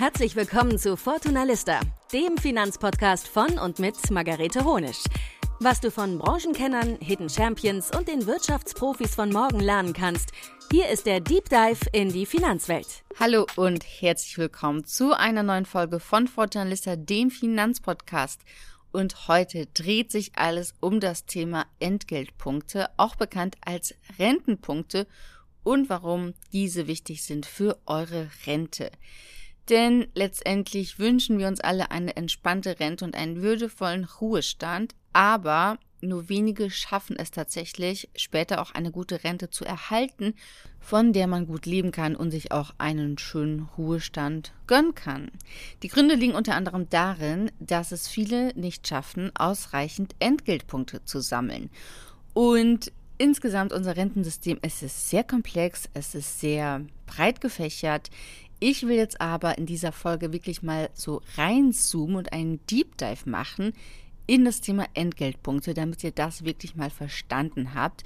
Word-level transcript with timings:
Herzlich 0.00 0.34
willkommen 0.34 0.78
zu 0.78 0.96
Fortuna 0.96 1.44
Lista, 1.44 1.78
dem 2.10 2.38
Finanzpodcast 2.38 3.28
von 3.28 3.58
und 3.58 3.78
mit 3.78 4.10
Margarete 4.10 4.64
Honisch. 4.64 5.04
Was 5.58 5.78
du 5.78 5.90
von 5.90 6.18
Branchenkennern, 6.18 6.96
Hidden 7.02 7.28
Champions 7.28 7.94
und 7.94 8.08
den 8.08 8.26
Wirtschaftsprofis 8.26 9.14
von 9.14 9.30
morgen 9.30 9.60
lernen 9.60 9.92
kannst, 9.92 10.32
hier 10.72 10.88
ist 10.88 11.04
der 11.04 11.20
Deep 11.20 11.50
Dive 11.50 11.84
in 11.92 12.10
die 12.10 12.24
Finanzwelt. 12.24 13.04
Hallo 13.18 13.44
und 13.56 13.84
herzlich 13.84 14.38
willkommen 14.38 14.86
zu 14.86 15.12
einer 15.12 15.42
neuen 15.42 15.66
Folge 15.66 16.00
von 16.00 16.28
Fortuna 16.28 16.64
Lista, 16.64 16.96
dem 16.96 17.30
Finanzpodcast. 17.30 18.40
Und 18.92 19.28
heute 19.28 19.66
dreht 19.66 20.10
sich 20.10 20.32
alles 20.34 20.72
um 20.80 21.00
das 21.00 21.26
Thema 21.26 21.66
Entgeltpunkte, 21.78 22.88
auch 22.96 23.16
bekannt 23.16 23.58
als 23.60 23.94
Rentenpunkte 24.18 25.06
und 25.62 25.90
warum 25.90 26.32
diese 26.54 26.86
wichtig 26.86 27.22
sind 27.22 27.44
für 27.44 27.78
eure 27.84 28.30
Rente. 28.46 28.90
Denn 29.68 30.08
letztendlich 30.14 30.98
wünschen 30.98 31.38
wir 31.38 31.46
uns 31.46 31.60
alle 31.60 31.90
eine 31.90 32.16
entspannte 32.16 32.80
Rente 32.80 33.04
und 33.04 33.14
einen 33.14 33.42
würdevollen 33.42 34.04
Ruhestand, 34.04 34.94
aber 35.12 35.78
nur 36.02 36.28
wenige 36.28 36.70
schaffen 36.70 37.16
es 37.16 37.30
tatsächlich, 37.30 38.08
später 38.16 38.62
auch 38.62 38.72
eine 38.72 38.90
gute 38.90 39.22
Rente 39.22 39.50
zu 39.50 39.64
erhalten, 39.64 40.34
von 40.78 41.12
der 41.12 41.26
man 41.26 41.46
gut 41.46 41.66
leben 41.66 41.92
kann 41.92 42.16
und 42.16 42.30
sich 42.30 42.52
auch 42.52 42.72
einen 42.78 43.18
schönen 43.18 43.68
Ruhestand 43.76 44.54
gönnen 44.66 44.94
kann. 44.94 45.30
Die 45.82 45.88
Gründe 45.88 46.14
liegen 46.14 46.34
unter 46.34 46.54
anderem 46.54 46.88
darin, 46.88 47.50
dass 47.60 47.92
es 47.92 48.08
viele 48.08 48.54
nicht 48.58 48.88
schaffen, 48.88 49.30
ausreichend 49.36 50.14
Entgeltpunkte 50.20 51.04
zu 51.04 51.20
sammeln. 51.20 51.70
Und 52.32 52.92
insgesamt 53.18 53.72
unser 53.72 53.96
Rentensystem, 53.96 54.58
es 54.62 54.82
ist 54.82 55.10
sehr 55.10 55.24
komplex, 55.24 55.90
es 55.92 56.14
ist 56.14 56.40
sehr 56.40 56.80
breit 57.06 57.42
gefächert. 57.42 58.08
Ich 58.60 58.86
will 58.86 58.96
jetzt 58.96 59.20
aber 59.20 59.56
in 59.56 59.64
dieser 59.64 59.90
Folge 59.90 60.34
wirklich 60.34 60.62
mal 60.62 60.90
so 60.92 61.22
reinzoomen 61.36 62.16
und 62.16 62.32
einen 62.32 62.64
Deep 62.66 62.98
Dive 62.98 63.28
machen 63.28 63.72
in 64.26 64.44
das 64.44 64.60
Thema 64.60 64.86
Entgeltpunkte, 64.92 65.72
damit 65.72 66.04
ihr 66.04 66.12
das 66.12 66.44
wirklich 66.44 66.76
mal 66.76 66.90
verstanden 66.90 67.74
habt. 67.74 68.04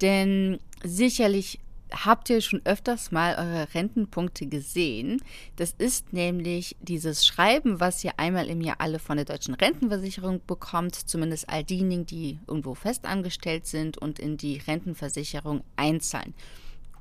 Denn 0.00 0.58
sicherlich 0.82 1.60
habt 1.92 2.30
ihr 2.30 2.40
schon 2.40 2.62
öfters 2.64 3.12
mal 3.12 3.36
eure 3.36 3.72
Rentenpunkte 3.74 4.46
gesehen. 4.46 5.22
Das 5.56 5.74
ist 5.78 6.12
nämlich 6.12 6.76
dieses 6.80 7.24
Schreiben, 7.24 7.80
was 7.80 8.02
ihr 8.02 8.18
einmal 8.18 8.48
im 8.48 8.60
Jahr 8.60 8.80
alle 8.80 8.98
von 8.98 9.16
der 9.16 9.26
deutschen 9.26 9.54
Rentenversicherung 9.54 10.40
bekommt, 10.46 10.94
zumindest 10.94 11.48
all 11.48 11.64
diejenigen, 11.64 12.06
die 12.06 12.38
irgendwo 12.46 12.74
festangestellt 12.74 13.66
sind 13.66 13.98
und 13.98 14.18
in 14.18 14.36
die 14.36 14.58
Rentenversicherung 14.58 15.62
einzahlen. 15.76 16.34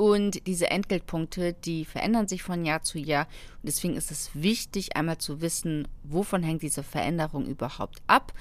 Und 0.01 0.47
diese 0.47 0.71
Entgeltpunkte, 0.71 1.53
die 1.53 1.85
verändern 1.85 2.27
sich 2.27 2.41
von 2.41 2.65
Jahr 2.65 2.81
zu 2.81 2.97
Jahr. 2.97 3.27
Und 3.61 3.67
deswegen 3.67 3.95
ist 3.95 4.09
es 4.09 4.31
wichtig, 4.33 4.95
einmal 4.95 5.19
zu 5.19 5.41
wissen, 5.41 5.87
wovon 6.01 6.41
hängt 6.41 6.63
diese 6.63 6.81
Veränderung 6.81 7.45
überhaupt 7.45 8.01
ab 8.07 8.33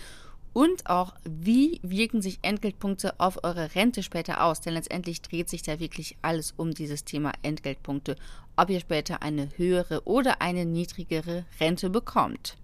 und 0.55 0.87
auch, 0.87 1.15
wie 1.25 1.79
wirken 1.83 2.23
sich 2.23 2.39
Entgeltpunkte 2.41 3.21
auf 3.21 3.45
eure 3.45 3.75
Rente 3.75 4.03
später 4.03 4.43
aus? 4.43 4.63
Denn 4.63 4.73
letztendlich 4.73 5.21
dreht 5.21 5.51
sich 5.51 5.61
da 5.61 5.79
wirklich 5.79 6.17
alles 6.23 6.55
um 6.57 6.73
dieses 6.73 7.05
Thema 7.05 7.33
Entgeltpunkte, 7.43 8.17
ob 8.57 8.71
ihr 8.71 8.81
später 8.81 9.21
eine 9.21 9.51
höhere 9.59 10.07
oder 10.07 10.41
eine 10.41 10.65
niedrigere 10.65 11.45
Rente 11.61 11.91
bekommt. 11.91 12.57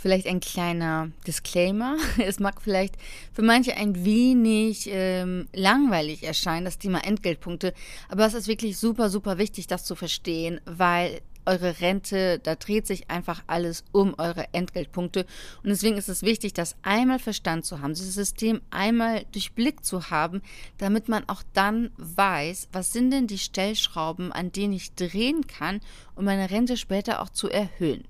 Vielleicht 0.00 0.26
ein 0.26 0.40
kleiner 0.40 1.10
Disclaimer. 1.26 1.96
Es 2.18 2.40
mag 2.40 2.60
vielleicht 2.60 2.96
für 3.32 3.42
manche 3.42 3.76
ein 3.76 4.04
wenig 4.04 4.88
ähm, 4.90 5.48
langweilig 5.52 6.24
erscheinen, 6.24 6.64
das 6.64 6.78
Thema 6.78 7.04
Entgeltpunkte. 7.04 7.72
Aber 8.08 8.26
es 8.26 8.34
ist 8.34 8.48
wirklich 8.48 8.78
super, 8.78 9.10
super 9.10 9.38
wichtig, 9.38 9.66
das 9.66 9.84
zu 9.84 9.94
verstehen, 9.94 10.60
weil 10.64 11.20
eure 11.46 11.80
Rente, 11.80 12.38
da 12.42 12.54
dreht 12.54 12.86
sich 12.86 13.10
einfach 13.10 13.42
alles 13.46 13.84
um 13.92 14.14
eure 14.18 14.52
Entgeltpunkte. 14.52 15.26
Und 15.62 15.70
deswegen 15.70 15.96
ist 15.96 16.08
es 16.08 16.22
wichtig, 16.22 16.52
das 16.52 16.76
einmal 16.82 17.18
verstanden 17.18 17.64
zu 17.64 17.80
haben, 17.80 17.94
dieses 17.94 18.14
System 18.14 18.60
einmal 18.70 19.24
durchblickt 19.32 19.84
zu 19.84 20.10
haben, 20.10 20.42
damit 20.78 21.08
man 21.08 21.28
auch 21.28 21.42
dann 21.52 21.90
weiß, 21.96 22.68
was 22.72 22.92
sind 22.92 23.10
denn 23.10 23.26
die 23.26 23.38
Stellschrauben, 23.38 24.32
an 24.32 24.52
denen 24.52 24.72
ich 24.72 24.94
drehen 24.94 25.46
kann, 25.46 25.80
um 26.14 26.24
meine 26.24 26.50
Rente 26.50 26.76
später 26.76 27.20
auch 27.20 27.30
zu 27.30 27.48
erhöhen. 27.48 28.04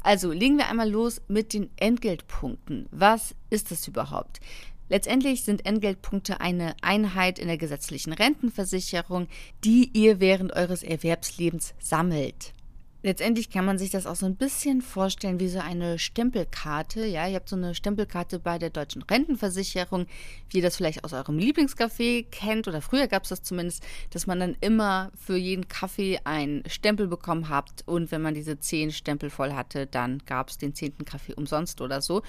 Also 0.00 0.32
legen 0.32 0.58
wir 0.58 0.68
einmal 0.68 0.90
los 0.90 1.20
mit 1.28 1.52
den 1.52 1.70
Entgeltpunkten. 1.76 2.86
Was 2.90 3.34
ist 3.50 3.70
das 3.70 3.88
überhaupt? 3.88 4.40
Letztendlich 4.88 5.44
sind 5.44 5.66
Entgeltpunkte 5.66 6.40
eine 6.40 6.74
Einheit 6.80 7.38
in 7.38 7.48
der 7.48 7.58
gesetzlichen 7.58 8.12
Rentenversicherung, 8.12 9.28
die 9.64 9.90
ihr 9.92 10.18
während 10.18 10.54
eures 10.54 10.82
Erwerbslebens 10.82 11.74
sammelt. 11.78 12.54
Letztendlich 13.00 13.48
kann 13.48 13.64
man 13.64 13.78
sich 13.78 13.90
das 13.90 14.06
auch 14.06 14.16
so 14.16 14.26
ein 14.26 14.34
bisschen 14.34 14.82
vorstellen 14.82 15.38
wie 15.38 15.48
so 15.48 15.60
eine 15.60 16.00
Stempelkarte. 16.00 17.06
Ja, 17.06 17.28
ihr 17.28 17.36
habt 17.36 17.48
so 17.48 17.54
eine 17.54 17.76
Stempelkarte 17.76 18.40
bei 18.40 18.58
der 18.58 18.70
deutschen 18.70 19.02
Rentenversicherung, 19.02 20.06
wie 20.50 20.56
ihr 20.56 20.62
das 20.64 20.76
vielleicht 20.76 21.04
aus 21.04 21.12
eurem 21.12 21.38
Lieblingscafé 21.38 22.26
kennt 22.28 22.66
oder 22.66 22.82
früher 22.82 23.06
gab 23.06 23.22
es 23.22 23.28
das 23.28 23.42
zumindest, 23.42 23.84
dass 24.10 24.26
man 24.26 24.40
dann 24.40 24.56
immer 24.60 25.12
für 25.16 25.36
jeden 25.36 25.68
Kaffee 25.68 26.18
einen 26.24 26.68
Stempel 26.68 27.06
bekommen 27.06 27.48
habt 27.48 27.86
und 27.86 28.10
wenn 28.10 28.20
man 28.20 28.34
diese 28.34 28.58
zehn 28.58 28.90
Stempel 28.90 29.30
voll 29.30 29.52
hatte, 29.52 29.86
dann 29.86 30.18
gab 30.26 30.48
es 30.48 30.58
den 30.58 30.74
zehnten 30.74 31.04
Kaffee 31.04 31.34
umsonst 31.34 31.80
oder 31.80 32.02
so. 32.02 32.22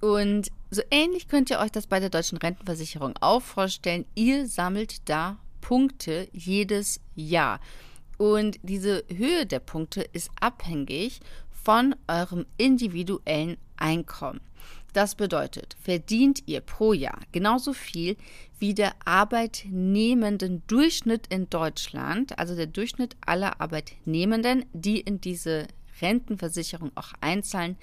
Und 0.00 0.48
so 0.70 0.82
ähnlich 0.90 1.28
könnt 1.28 1.50
ihr 1.50 1.60
euch 1.60 1.70
das 1.70 1.86
bei 1.86 2.00
der 2.00 2.10
deutschen 2.10 2.38
Rentenversicherung 2.38 3.14
auch 3.20 3.42
vorstellen. 3.42 4.04
Ihr 4.16 4.46
sammelt 4.46 5.08
da 5.08 5.38
Punkte 5.60 6.28
jedes 6.32 7.00
Jahr. 7.14 7.60
Und 8.16 8.58
diese 8.62 9.04
Höhe 9.14 9.46
der 9.46 9.60
Punkte 9.60 10.02
ist 10.12 10.30
abhängig 10.40 11.20
von 11.50 11.94
eurem 12.08 12.46
individuellen 12.56 13.56
Einkommen. 13.76 14.40
Das 14.92 15.14
bedeutet, 15.14 15.76
verdient 15.78 16.44
ihr 16.46 16.62
pro 16.62 16.94
Jahr 16.94 17.20
genauso 17.30 17.74
viel 17.74 18.16
wie 18.58 18.72
der 18.72 18.94
arbeitnehmenden 19.04 20.62
Durchschnitt 20.68 21.26
in 21.26 21.50
Deutschland, 21.50 22.38
also 22.38 22.56
der 22.56 22.66
Durchschnitt 22.66 23.14
aller 23.20 23.60
Arbeitnehmenden, 23.60 24.64
die 24.72 25.00
in 25.00 25.20
diese 25.20 25.66
Rentenversicherung 26.00 26.92
auch 26.94 27.12
einzahlen, 27.20 27.76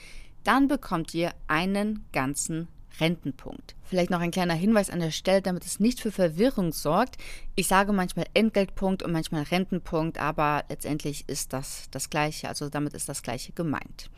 dann 0.43 0.67
bekommt 0.67 1.13
ihr 1.13 1.33
einen 1.47 2.03
ganzen 2.11 2.67
Rentenpunkt. 2.99 3.75
Vielleicht 3.83 4.09
noch 4.09 4.19
ein 4.19 4.31
kleiner 4.31 4.53
Hinweis 4.53 4.89
an 4.89 4.99
der 4.99 5.11
Stelle, 5.11 5.41
damit 5.41 5.65
es 5.65 5.79
nicht 5.79 5.99
für 5.99 6.11
Verwirrung 6.11 6.71
sorgt. 6.71 7.17
Ich 7.55 7.67
sage 7.67 7.93
manchmal 7.93 8.25
Entgeltpunkt 8.33 9.03
und 9.03 9.11
manchmal 9.11 9.43
Rentenpunkt, 9.43 10.19
aber 10.19 10.63
letztendlich 10.69 11.25
ist 11.27 11.53
das 11.53 11.87
das 11.91 12.09
gleiche, 12.09 12.49
also 12.49 12.69
damit 12.69 12.93
ist 12.93 13.09
das 13.09 13.23
gleiche 13.23 13.51
gemeint. 13.51 14.09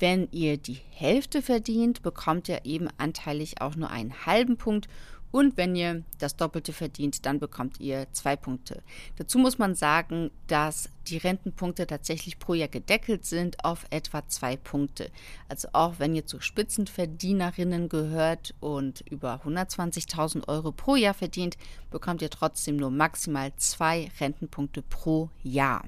Wenn 0.00 0.28
ihr 0.32 0.56
die 0.56 0.80
Hälfte 0.90 1.42
verdient, 1.42 2.02
bekommt 2.02 2.48
ihr 2.48 2.64
eben 2.64 2.88
anteilig 2.96 3.60
auch 3.60 3.76
nur 3.76 3.90
einen 3.90 4.24
halben 4.24 4.56
Punkt 4.56 4.88
und 5.30 5.58
wenn 5.58 5.76
ihr 5.76 6.02
das 6.18 6.36
Doppelte 6.36 6.72
verdient, 6.72 7.26
dann 7.26 7.38
bekommt 7.38 7.80
ihr 7.80 8.06
zwei 8.12 8.34
Punkte. 8.34 8.82
Dazu 9.16 9.38
muss 9.38 9.58
man 9.58 9.74
sagen, 9.74 10.30
dass 10.46 10.88
die 11.06 11.18
Rentenpunkte 11.18 11.86
tatsächlich 11.86 12.38
pro 12.38 12.54
Jahr 12.54 12.68
gedeckelt 12.68 13.26
sind 13.26 13.62
auf 13.62 13.84
etwa 13.90 14.26
zwei 14.26 14.56
Punkte. 14.56 15.10
Also 15.48 15.68
auch 15.72 15.98
wenn 15.98 16.14
ihr 16.14 16.26
zu 16.26 16.40
Spitzenverdienerinnen 16.40 17.90
gehört 17.90 18.54
und 18.58 19.02
über 19.02 19.42
120.000 19.44 20.48
Euro 20.48 20.72
pro 20.72 20.96
Jahr 20.96 21.14
verdient, 21.14 21.58
bekommt 21.90 22.22
ihr 22.22 22.30
trotzdem 22.30 22.76
nur 22.76 22.90
maximal 22.90 23.52
zwei 23.56 24.10
Rentenpunkte 24.18 24.82
pro 24.82 25.28
Jahr. 25.42 25.84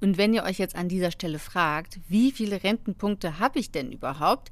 Und 0.00 0.18
wenn 0.18 0.34
ihr 0.34 0.44
euch 0.44 0.58
jetzt 0.58 0.76
an 0.76 0.88
dieser 0.88 1.10
Stelle 1.10 1.38
fragt, 1.38 2.00
wie 2.08 2.32
viele 2.32 2.62
Rentenpunkte 2.62 3.38
habe 3.38 3.58
ich 3.58 3.70
denn 3.70 3.92
überhaupt? 3.92 4.50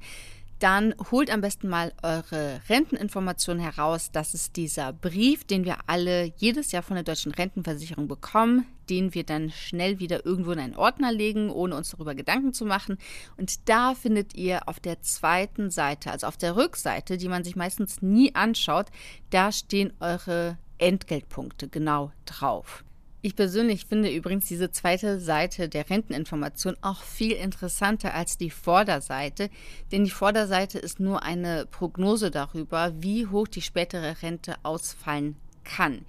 dann 0.59 0.93
holt 1.11 1.31
am 1.31 1.41
besten 1.41 1.69
mal 1.69 1.93
eure 2.03 2.61
Renteninformationen 2.67 3.63
heraus. 3.63 4.11
Das 4.11 4.33
ist 4.33 4.57
dieser 4.57 4.93
Brief, 4.93 5.45
den 5.45 5.63
wir 5.63 5.77
alle 5.87 6.33
jedes 6.37 6.71
Jahr 6.71 6.83
von 6.83 6.95
der 6.95 7.03
deutschen 7.03 7.31
Rentenversicherung 7.31 8.07
bekommen, 8.07 8.65
den 8.89 9.13
wir 9.13 9.23
dann 9.23 9.51
schnell 9.51 9.99
wieder 9.99 10.25
irgendwo 10.25 10.51
in 10.51 10.59
einen 10.59 10.75
Ordner 10.75 11.11
legen, 11.11 11.49
ohne 11.49 11.75
uns 11.75 11.91
darüber 11.91 12.13
Gedanken 12.13 12.53
zu 12.53 12.65
machen. 12.65 12.97
Und 13.37 13.69
da 13.69 13.95
findet 13.95 14.35
ihr 14.35 14.67
auf 14.67 14.79
der 14.79 15.01
zweiten 15.01 15.71
Seite, 15.71 16.11
also 16.11 16.27
auf 16.27 16.37
der 16.37 16.57
Rückseite, 16.57 17.17
die 17.17 17.29
man 17.29 17.43
sich 17.43 17.55
meistens 17.55 18.01
nie 18.01 18.35
anschaut, 18.35 18.87
da 19.29 19.51
stehen 19.51 19.93
eure 20.01 20.57
Entgeltpunkte 20.77 21.69
genau 21.69 22.11
drauf. 22.25 22.83
Ich 23.21 23.35
persönlich 23.35 23.85
finde 23.85 24.09
übrigens 24.09 24.45
diese 24.45 24.71
zweite 24.71 25.19
Seite 25.19 25.67
der 25.67 25.89
Renteninformation 25.89 26.77
auch 26.79 27.03
viel 27.03 27.33
interessanter 27.33 28.13
als 28.13 28.37
die 28.37 28.49
Vorderseite, 28.49 29.49
denn 29.91 30.05
die 30.05 30.09
Vorderseite 30.09 30.79
ist 30.79 31.01
nur 31.01 31.21
eine 31.21 31.65
Prognose 31.65 32.31
darüber, 32.31 32.93
wie 33.01 33.27
hoch 33.27 33.49
die 33.49 33.61
spätere 33.61 34.21
Rente 34.21 34.55
ausfallen 34.63 35.35
kann. 35.65 36.05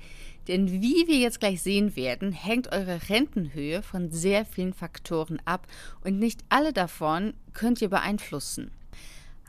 Denn 0.46 0.70
wie 0.70 1.08
wir 1.08 1.16
jetzt 1.16 1.40
gleich 1.40 1.62
sehen 1.62 1.96
werden, 1.96 2.30
hängt 2.30 2.72
eure 2.72 3.00
Rentenhöhe 3.08 3.82
von 3.82 4.12
sehr 4.12 4.44
vielen 4.44 4.72
Faktoren 4.72 5.42
ab 5.44 5.66
und 6.04 6.18
nicht 6.18 6.44
alle 6.48 6.72
davon 6.72 7.34
könnt 7.54 7.82
ihr 7.82 7.90
beeinflussen. 7.90 8.70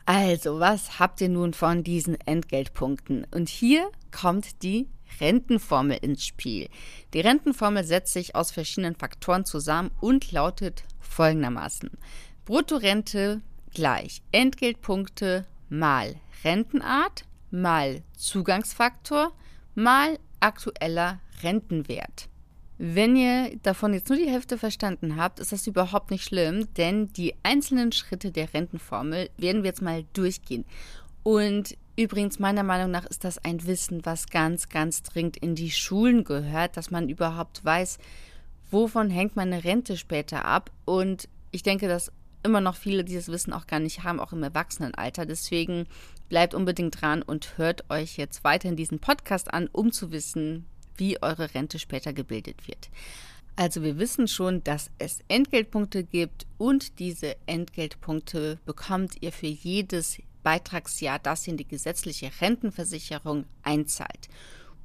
Also, 0.04 0.58
was 0.58 0.98
habt 0.98 1.20
ihr 1.20 1.28
nun 1.28 1.54
von 1.54 1.84
diesen 1.84 2.20
Entgeltpunkten? 2.20 3.24
Und 3.30 3.48
hier 3.48 3.88
kommt 4.10 4.64
die 4.64 4.88
Rentenformel 5.20 5.98
ins 6.02 6.24
Spiel. 6.24 6.68
Die 7.14 7.20
Rentenformel 7.20 7.84
setzt 7.84 8.12
sich 8.12 8.34
aus 8.34 8.50
verschiedenen 8.50 8.94
Faktoren 8.94 9.44
zusammen 9.44 9.90
und 10.00 10.32
lautet 10.32 10.84
folgendermaßen. 11.00 11.90
Bruttorente 12.44 13.40
gleich 13.72 14.22
Entgeltpunkte 14.32 15.46
mal 15.68 16.16
Rentenart 16.44 17.24
mal 17.50 18.02
Zugangsfaktor 18.16 19.32
mal 19.74 20.18
aktueller 20.40 21.20
Rentenwert. 21.42 22.28
Wenn 22.78 23.14
ihr 23.14 23.56
davon 23.62 23.94
jetzt 23.94 24.08
nur 24.08 24.18
die 24.18 24.28
Hälfte 24.28 24.58
verstanden 24.58 25.16
habt, 25.16 25.38
ist 25.38 25.52
das 25.52 25.66
überhaupt 25.66 26.10
nicht 26.10 26.24
schlimm, 26.24 26.72
denn 26.74 27.12
die 27.12 27.34
einzelnen 27.44 27.92
Schritte 27.92 28.32
der 28.32 28.52
Rentenformel 28.52 29.30
werden 29.36 29.62
wir 29.62 29.68
jetzt 29.68 29.82
mal 29.82 30.04
durchgehen. 30.14 30.64
Und 31.22 31.76
Übrigens, 31.94 32.38
meiner 32.38 32.62
Meinung 32.62 32.90
nach 32.90 33.04
ist 33.04 33.24
das 33.24 33.38
ein 33.38 33.66
Wissen, 33.66 34.04
was 34.06 34.28
ganz, 34.28 34.68
ganz 34.68 35.02
dringend 35.02 35.36
in 35.36 35.54
die 35.54 35.70
Schulen 35.70 36.24
gehört, 36.24 36.76
dass 36.76 36.90
man 36.90 37.08
überhaupt 37.08 37.64
weiß, 37.64 37.98
wovon 38.70 39.10
hängt 39.10 39.36
meine 39.36 39.64
Rente 39.64 39.98
später 39.98 40.44
ab. 40.46 40.70
Und 40.86 41.28
ich 41.50 41.62
denke, 41.62 41.88
dass 41.88 42.10
immer 42.42 42.60
noch 42.60 42.76
viele 42.76 43.04
dieses 43.04 43.28
Wissen 43.28 43.52
auch 43.52 43.66
gar 43.66 43.78
nicht 43.78 44.02
haben, 44.04 44.20
auch 44.20 44.32
im 44.32 44.42
Erwachsenenalter. 44.42 45.26
Deswegen 45.26 45.86
bleibt 46.28 46.54
unbedingt 46.54 47.00
dran 47.00 47.22
und 47.22 47.58
hört 47.58 47.88
euch 47.90 48.16
jetzt 48.16 48.42
weiterhin 48.42 48.76
diesen 48.76 48.98
Podcast 48.98 49.52
an, 49.52 49.68
um 49.70 49.92
zu 49.92 50.10
wissen, 50.12 50.64
wie 50.96 51.22
eure 51.22 51.54
Rente 51.54 51.78
später 51.78 52.12
gebildet 52.12 52.66
wird. 52.66 52.90
Also 53.54 53.82
wir 53.82 53.98
wissen 53.98 54.28
schon, 54.28 54.64
dass 54.64 54.90
es 54.98 55.20
Entgeltpunkte 55.28 56.04
gibt 56.04 56.46
und 56.56 56.98
diese 56.98 57.36
Entgeltpunkte 57.44 58.58
bekommt 58.64 59.16
ihr 59.20 59.30
für 59.30 59.46
jedes 59.46 60.18
Beitragsjahr, 60.42 61.18
das 61.18 61.46
in 61.46 61.56
die 61.56 61.66
gesetzliche 61.66 62.30
Rentenversicherung 62.40 63.46
einzahlt. 63.62 64.28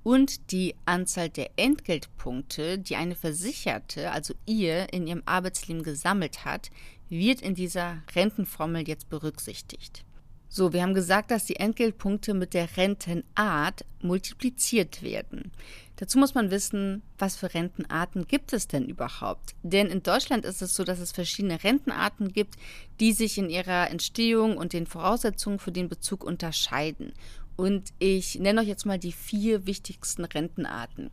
Und 0.04 0.51
die 0.51 0.75
Anzahl 0.86 1.30
der 1.30 1.51
Entgeltpunkte, 1.57 2.80
die 2.80 2.95
eine 2.95 3.15
Versicherte, 3.15 4.12
also 4.12 4.33
ihr, 4.45 4.94
in 4.94 5.06
ihrem 5.06 5.24
Arbeitsleben 5.25 5.83
gesammelt 5.83 6.45
hat, 6.45 6.69
wird 7.09 7.42
in 7.42 7.56
dieser 7.56 8.04
Rentenformel 8.15 8.88
jetzt 8.88 9.09
berücksichtigt. 9.09 10.06
So, 10.49 10.71
wir 10.73 10.81
haben 10.81 10.94
gesagt, 10.94 11.31
dass 11.31 11.45
die 11.45 11.57
Entgeltpunkte 11.57 12.33
mit 12.33 12.53
der 12.53 12.77
Rentenart 12.77 13.85
multipliziert 14.01 15.01
werden. 15.03 15.51
Dazu 15.97 16.19
muss 16.19 16.35
man 16.35 16.51
wissen, 16.51 17.01
was 17.17 17.35
für 17.35 17.53
Rentenarten 17.53 18.27
gibt 18.27 18.53
es 18.53 18.67
denn 18.67 18.85
überhaupt? 18.85 19.55
Denn 19.63 19.88
in 19.88 20.03
Deutschland 20.03 20.45
ist 20.45 20.61
es 20.61 20.75
so, 20.75 20.83
dass 20.83 20.99
es 20.99 21.11
verschiedene 21.11 21.63
Rentenarten 21.63 22.31
gibt, 22.31 22.55
die 22.99 23.13
sich 23.13 23.38
in 23.38 23.49
ihrer 23.49 23.89
Entstehung 23.89 24.57
und 24.57 24.73
den 24.73 24.85
Voraussetzungen 24.85 25.57
für 25.57 25.71
den 25.71 25.89
Bezug 25.89 26.23
unterscheiden. 26.23 27.13
Und 27.55 27.91
ich 27.97 28.35
nenne 28.39 28.61
euch 28.61 28.67
jetzt 28.67 28.85
mal 28.85 28.99
die 28.99 29.11
vier 29.11 29.65
wichtigsten 29.65 30.23
Rentenarten. 30.23 31.09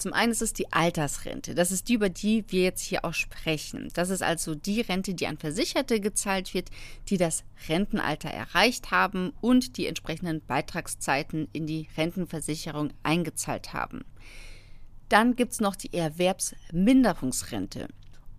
Zum 0.00 0.14
einen 0.14 0.32
ist 0.32 0.40
es 0.40 0.54
die 0.54 0.72
Altersrente. 0.72 1.54
Das 1.54 1.70
ist 1.70 1.88
die, 1.88 1.94
über 1.94 2.08
die 2.08 2.44
wir 2.48 2.62
jetzt 2.62 2.80
hier 2.80 3.04
auch 3.04 3.12
sprechen. 3.12 3.90
Das 3.92 4.08
ist 4.08 4.22
also 4.22 4.54
die 4.54 4.80
Rente, 4.80 5.12
die 5.12 5.26
an 5.26 5.36
Versicherte 5.36 6.00
gezahlt 6.00 6.54
wird, 6.54 6.70
die 7.08 7.18
das 7.18 7.44
Rentenalter 7.68 8.30
erreicht 8.30 8.90
haben 8.90 9.34
und 9.42 9.76
die 9.76 9.86
entsprechenden 9.86 10.40
Beitragszeiten 10.46 11.48
in 11.52 11.66
die 11.66 11.88
Rentenversicherung 11.98 12.94
eingezahlt 13.02 13.74
haben. 13.74 14.06
Dann 15.10 15.36
gibt 15.36 15.52
es 15.52 15.60
noch 15.60 15.76
die 15.76 15.92
Erwerbsminderungsrente. 15.92 17.88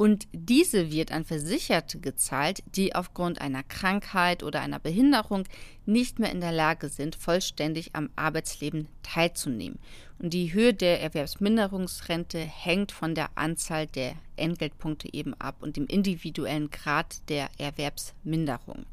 Und 0.01 0.27
diese 0.33 0.91
wird 0.91 1.11
an 1.11 1.25
Versicherte 1.25 1.99
gezahlt, 1.99 2.63
die 2.75 2.95
aufgrund 2.95 3.39
einer 3.39 3.61
Krankheit 3.61 4.41
oder 4.41 4.59
einer 4.61 4.79
Behinderung 4.79 5.43
nicht 5.85 6.17
mehr 6.17 6.31
in 6.31 6.41
der 6.41 6.51
Lage 6.51 6.89
sind, 6.89 7.15
vollständig 7.15 7.91
am 7.93 8.09
Arbeitsleben 8.15 8.87
teilzunehmen. 9.03 9.77
Und 10.17 10.33
die 10.33 10.53
Höhe 10.53 10.73
der 10.73 11.03
Erwerbsminderungsrente 11.03 12.39
hängt 12.39 12.91
von 12.91 13.13
der 13.13 13.29
Anzahl 13.35 13.85
der 13.85 14.15
Entgeltpunkte 14.37 15.07
eben 15.13 15.35
ab 15.35 15.57
und 15.59 15.77
dem 15.77 15.85
individuellen 15.85 16.71
Grad 16.71 17.29
der 17.29 17.51
Erwerbsminderung. 17.59 18.87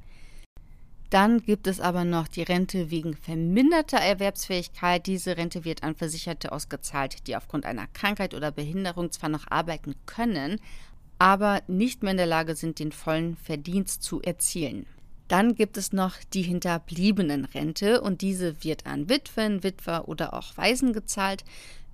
Dann 1.08 1.40
gibt 1.40 1.66
es 1.68 1.80
aber 1.80 2.04
noch 2.04 2.28
die 2.28 2.42
Rente 2.42 2.90
wegen 2.90 3.16
verminderter 3.16 3.96
Erwerbsfähigkeit. 3.96 5.06
Diese 5.06 5.38
Rente 5.38 5.64
wird 5.64 5.82
an 5.82 5.94
Versicherte 5.94 6.52
ausgezahlt, 6.52 7.26
die 7.26 7.34
aufgrund 7.34 7.64
einer 7.64 7.86
Krankheit 7.94 8.34
oder 8.34 8.50
Behinderung 8.50 9.10
zwar 9.10 9.30
noch 9.30 9.50
arbeiten 9.50 9.94
können, 10.04 10.60
aber 11.18 11.62
nicht 11.66 12.02
mehr 12.02 12.12
in 12.12 12.18
der 12.18 12.26
Lage 12.26 12.54
sind, 12.54 12.78
den 12.78 12.92
vollen 12.92 13.36
Verdienst 13.36 14.02
zu 14.02 14.22
erzielen. 14.22 14.86
Dann 15.26 15.54
gibt 15.54 15.76
es 15.76 15.92
noch 15.92 16.14
die 16.32 16.42
Hinterbliebenenrente 16.42 18.00
und 18.00 18.22
diese 18.22 18.64
wird 18.64 18.86
an 18.86 19.10
Witwen, 19.10 19.62
Witwer 19.62 20.08
oder 20.08 20.32
auch 20.32 20.56
Waisen 20.56 20.92
gezahlt, 20.92 21.44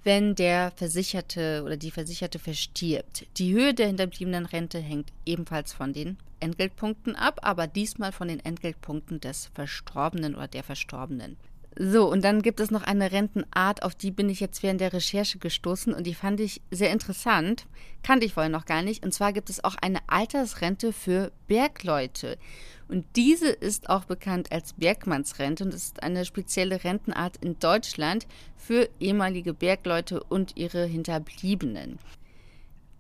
wenn 0.05 0.35
der 0.35 0.71
Versicherte 0.77 1.63
oder 1.65 1.77
die 1.77 1.91
Versicherte 1.91 2.39
verstirbt. 2.39 3.27
Die 3.39 3.53
Höhe 3.53 3.75
der 3.75 3.89
Hinterbliebenenrente 3.89 4.79
hängt 4.79 5.13
ebenfalls 5.27 5.73
von 5.73 5.93
den 5.93 6.19
Entgeltpunkten 6.41 7.17
ab, 7.17 7.41
aber 7.43 7.67
diesmal 7.67 8.13
von 8.13 8.29
den 8.29 8.39
Entgeltpunkten 8.39 9.21
des 9.21 9.51
Verstorbenen 9.55 10.35
oder 10.35 10.47
der 10.47 10.63
Verstorbenen. 10.63 11.37
So, 11.77 12.09
und 12.09 12.23
dann 12.23 12.43
gibt 12.43 12.61
es 12.61 12.71
noch 12.71 12.85
eine 12.85 13.11
Rentenart, 13.11 13.83
auf 13.83 13.97
die 13.97 14.13
bin 14.13 14.29
ich 14.29 14.39
jetzt 14.39 14.63
während 14.63 14.81
der 14.81 14.93
Recherche 14.93 15.39
gestoßen 15.39 15.93
und 15.93 16.07
die 16.07 16.15
fand 16.15 16.39
ich 16.39 16.63
sehr 16.71 16.93
interessant. 16.93 17.67
Kannte 18.05 18.27
ich 18.27 18.35
vorher 18.35 18.51
noch 18.51 18.65
gar 18.65 18.83
nicht. 18.83 19.05
Und 19.05 19.13
zwar 19.13 19.33
gibt 19.33 19.51
es 19.51 19.65
auch 19.65 19.75
eine 19.81 19.99
Altersrente 20.07 20.93
für 20.93 21.33
Bergleute. 21.49 22.39
Und 22.87 23.05
diese 23.17 23.49
ist 23.49 23.91
auch 23.91 24.05
bekannt 24.05 24.53
als 24.53 24.75
Bergmannsrente 24.75 25.65
und 25.65 25.75
ist 25.75 26.03
eine 26.03 26.25
spezielle 26.25 26.85
Rentenart 26.85 27.39
in 27.39 27.59
Deutschland 27.59 28.27
für 28.57 28.89
ehemalige 29.01 29.53
Bergleute 29.53 30.23
und 30.23 30.57
ihre 30.57 30.85
Hinterbliebenen. 30.85 31.99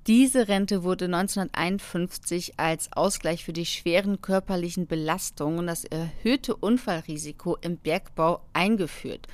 Diese 0.07 0.49
Rente 0.49 0.83
wurde 0.83 1.07
1951 1.07 2.59
als 2.59 2.93
Ausgleich 2.93 3.43
für 3.43 3.55
die 3.55 3.65
schweren 3.65 4.21
körperlichen 4.21 4.87
Belastungen 4.87 5.61
und 5.61 5.67
das 5.67 5.85
erhöhte 5.85 6.55
Unfallrisiko 6.57 7.57
im 7.63 7.79
Bergbau 7.79 8.43
eingeführt. 8.53 9.27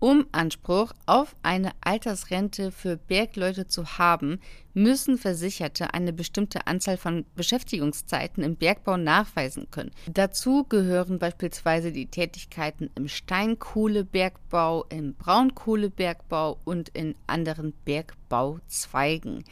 Um 0.00 0.26
Anspruch 0.32 0.94
auf 1.04 1.36
eine 1.42 1.72
Altersrente 1.82 2.72
für 2.72 2.96
Bergleute 2.96 3.66
zu 3.66 3.98
haben, 3.98 4.40
müssen 4.72 5.18
Versicherte 5.18 5.92
eine 5.92 6.14
bestimmte 6.14 6.66
Anzahl 6.66 6.96
von 6.96 7.26
Beschäftigungszeiten 7.34 8.42
im 8.44 8.56
Bergbau 8.56 8.96
nachweisen 8.96 9.70
können. 9.70 9.90
Dazu 10.10 10.64
gehören 10.64 11.18
beispielsweise 11.18 11.92
die 11.92 12.06
Tätigkeiten 12.06 12.88
im 12.94 13.08
Steinkohlebergbau, 13.08 14.86
im 14.88 15.14
Braunkohlebergbau 15.14 16.60
und 16.64 16.88
in 16.90 17.14
anderen 17.26 17.74
Bergbauzweigen 17.84 19.44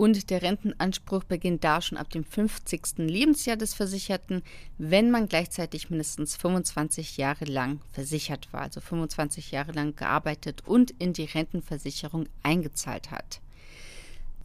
und 0.00 0.30
der 0.30 0.40
Rentenanspruch 0.40 1.24
beginnt 1.24 1.62
da 1.62 1.82
schon 1.82 1.98
ab 1.98 2.08
dem 2.08 2.24
50. 2.24 2.96
Lebensjahr 2.96 3.58
des 3.58 3.74
Versicherten, 3.74 4.42
wenn 4.78 5.10
man 5.10 5.28
gleichzeitig 5.28 5.90
mindestens 5.90 6.36
25 6.36 7.18
Jahre 7.18 7.44
lang 7.44 7.82
versichert 7.92 8.50
war, 8.50 8.62
also 8.62 8.80
25 8.80 9.50
Jahre 9.50 9.72
lang 9.72 9.94
gearbeitet 9.96 10.62
und 10.64 10.90
in 10.92 11.12
die 11.12 11.26
Rentenversicherung 11.26 12.30
eingezahlt 12.42 13.10
hat. 13.10 13.42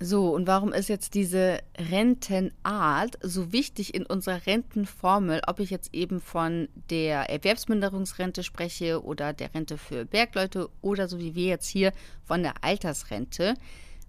So, 0.02 0.36
und 0.36 0.46
warum 0.46 0.74
ist 0.74 0.90
jetzt 0.90 1.14
diese 1.14 1.60
Rentenart 1.78 3.18
so 3.22 3.54
wichtig 3.54 3.96
in 3.96 4.06
unserer 4.06 4.46
Rentenformel, 4.46 5.40
ob 5.48 5.62
ich 5.62 5.70
jetzt 5.70 5.94
eben 5.94 6.20
von 6.20 6.68
der 6.90 7.30
Erwerbsminderungsrente 7.30 8.44
spreche 8.44 9.02
oder 9.02 9.32
der 9.32 9.54
Rente 9.54 9.78
für 9.78 10.04
Bergleute 10.04 10.68
oder 10.82 11.08
so 11.08 11.18
wie 11.18 11.34
wir 11.34 11.48
jetzt 11.48 11.70
hier 11.70 11.94
von 12.26 12.44
der 12.44 12.56
Altersrente? 12.62 13.54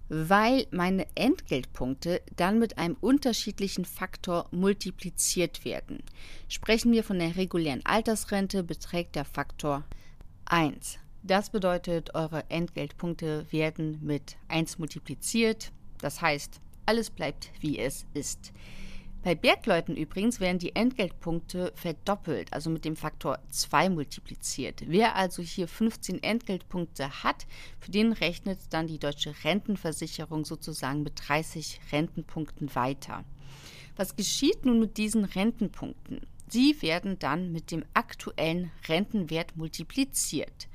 Weil 0.09 0.67
meine 0.71 1.07
Entgeltpunkte 1.15 2.21
dann 2.35 2.59
mit 2.59 2.77
einem 2.77 2.95
unterschiedlichen 3.01 3.85
Faktor 3.85 4.47
multipliziert 4.51 5.65
werden. 5.65 6.03
Sprechen 6.47 6.91
wir 6.91 7.03
von 7.03 7.19
der 7.19 7.35
regulären 7.35 7.85
Altersrente, 7.85 8.63
beträgt 8.63 9.15
der 9.15 9.25
Faktor 9.25 9.83
1. 10.45 10.99
Das 11.23 11.49
bedeutet, 11.49 12.15
eure 12.15 12.49
Entgeltpunkte 12.49 13.45
werden 13.51 13.99
mit 14.01 14.37
1 14.47 14.79
multipliziert. 14.79 15.71
Das 15.99 16.21
heißt, 16.21 16.61
alles 16.85 17.09
bleibt 17.09 17.51
wie 17.59 17.79
es 17.79 18.05
ist. 18.13 18.53
Bei 19.23 19.35
Bergleuten 19.35 19.97
übrigens 19.97 20.39
werden 20.39 20.59
die 20.59 20.75
Entgeltpunkte 20.75 21.73
verdoppelt, 21.75 22.53
also 22.53 22.69
mit 22.69 22.85
dem 22.85 22.95
Faktor 22.95 23.39
2 23.49 23.89
multipliziert. 23.89 24.83
Wer 24.87 25.15
also 25.15 25.41
hier 25.41 25.67
15 25.67 26.23
Entgeltpunkte 26.23 27.23
hat, 27.23 27.45
für 27.79 27.91
den 27.91 28.13
rechnet 28.13 28.59
dann 28.69 28.87
die 28.87 28.99
deutsche 28.99 29.33
Rentenversicherung 29.43 30.45
sozusagen 30.45 31.03
mit 31.03 31.13
30 31.27 31.81
Rentenpunkten 31.91 32.73
weiter. 32.75 33.25
Was 33.97 34.15
geschieht 34.15 34.63
nun 34.63 34.79
mit 34.79 34.97
diesen 34.97 35.25
Rentenpunkten? 35.25 36.21
Sie 36.47 36.81
werden 36.81 37.19
dann 37.19 37.51
mit 37.51 37.71
dem 37.71 37.83
aktuellen 37.93 38.71
Rentenwert 38.87 39.57
multipliziert. 39.57 40.69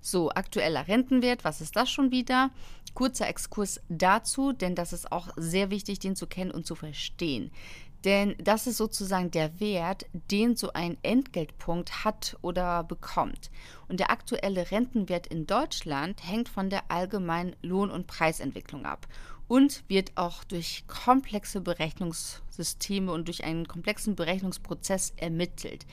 So, 0.00 0.30
aktueller 0.30 0.86
Rentenwert, 0.86 1.44
was 1.44 1.60
ist 1.60 1.76
das 1.76 1.90
schon 1.90 2.12
wieder? 2.12 2.50
Kurzer 2.94 3.28
Exkurs 3.28 3.80
dazu, 3.88 4.52
denn 4.52 4.74
das 4.74 4.92
ist 4.92 5.12
auch 5.12 5.28
sehr 5.36 5.70
wichtig, 5.70 5.98
den 5.98 6.16
zu 6.16 6.26
kennen 6.26 6.50
und 6.50 6.66
zu 6.66 6.74
verstehen. 6.74 7.50
Denn 8.04 8.36
das 8.38 8.66
ist 8.66 8.76
sozusagen 8.76 9.30
der 9.30 9.58
Wert, 9.60 10.06
den 10.30 10.54
so 10.56 10.72
ein 10.72 10.96
Entgeltpunkt 11.02 12.04
hat 12.04 12.36
oder 12.42 12.84
bekommt. 12.84 13.50
Und 13.88 13.98
der 13.98 14.10
aktuelle 14.10 14.70
Rentenwert 14.70 15.26
in 15.26 15.46
Deutschland 15.46 16.22
hängt 16.24 16.48
von 16.48 16.70
der 16.70 16.90
allgemeinen 16.90 17.56
Lohn- 17.62 17.90
und 17.90 18.06
Preisentwicklung 18.06 18.86
ab 18.86 19.08
und 19.48 19.82
wird 19.88 20.12
auch 20.14 20.44
durch 20.44 20.84
komplexe 20.86 21.62
Berechnungssysteme 21.62 23.10
und 23.10 23.26
durch 23.28 23.44
einen 23.44 23.66
komplexen 23.66 24.14
Berechnungsprozess 24.14 25.14
ermittelt. 25.16 25.86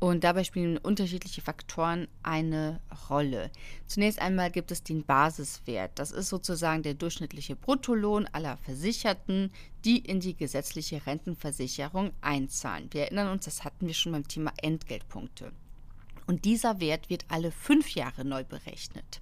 Und 0.00 0.24
dabei 0.24 0.44
spielen 0.44 0.78
unterschiedliche 0.78 1.42
Faktoren 1.42 2.08
eine 2.22 2.80
Rolle. 3.10 3.50
Zunächst 3.86 4.20
einmal 4.20 4.50
gibt 4.50 4.70
es 4.70 4.82
den 4.82 5.04
Basiswert. 5.04 5.92
Das 5.98 6.10
ist 6.10 6.30
sozusagen 6.30 6.82
der 6.82 6.94
durchschnittliche 6.94 7.54
Bruttolohn 7.54 8.26
aller 8.32 8.56
Versicherten, 8.56 9.52
die 9.84 9.98
in 9.98 10.20
die 10.20 10.34
gesetzliche 10.34 11.06
Rentenversicherung 11.06 12.12
einzahlen. 12.22 12.88
Wir 12.92 13.02
erinnern 13.02 13.28
uns, 13.28 13.44
das 13.44 13.62
hatten 13.62 13.86
wir 13.86 13.94
schon 13.94 14.12
beim 14.12 14.26
Thema 14.26 14.52
Entgeltpunkte. 14.56 15.52
Und 16.26 16.46
dieser 16.46 16.80
Wert 16.80 17.10
wird 17.10 17.26
alle 17.28 17.50
fünf 17.50 17.94
Jahre 17.94 18.24
neu 18.24 18.44
berechnet. 18.44 19.20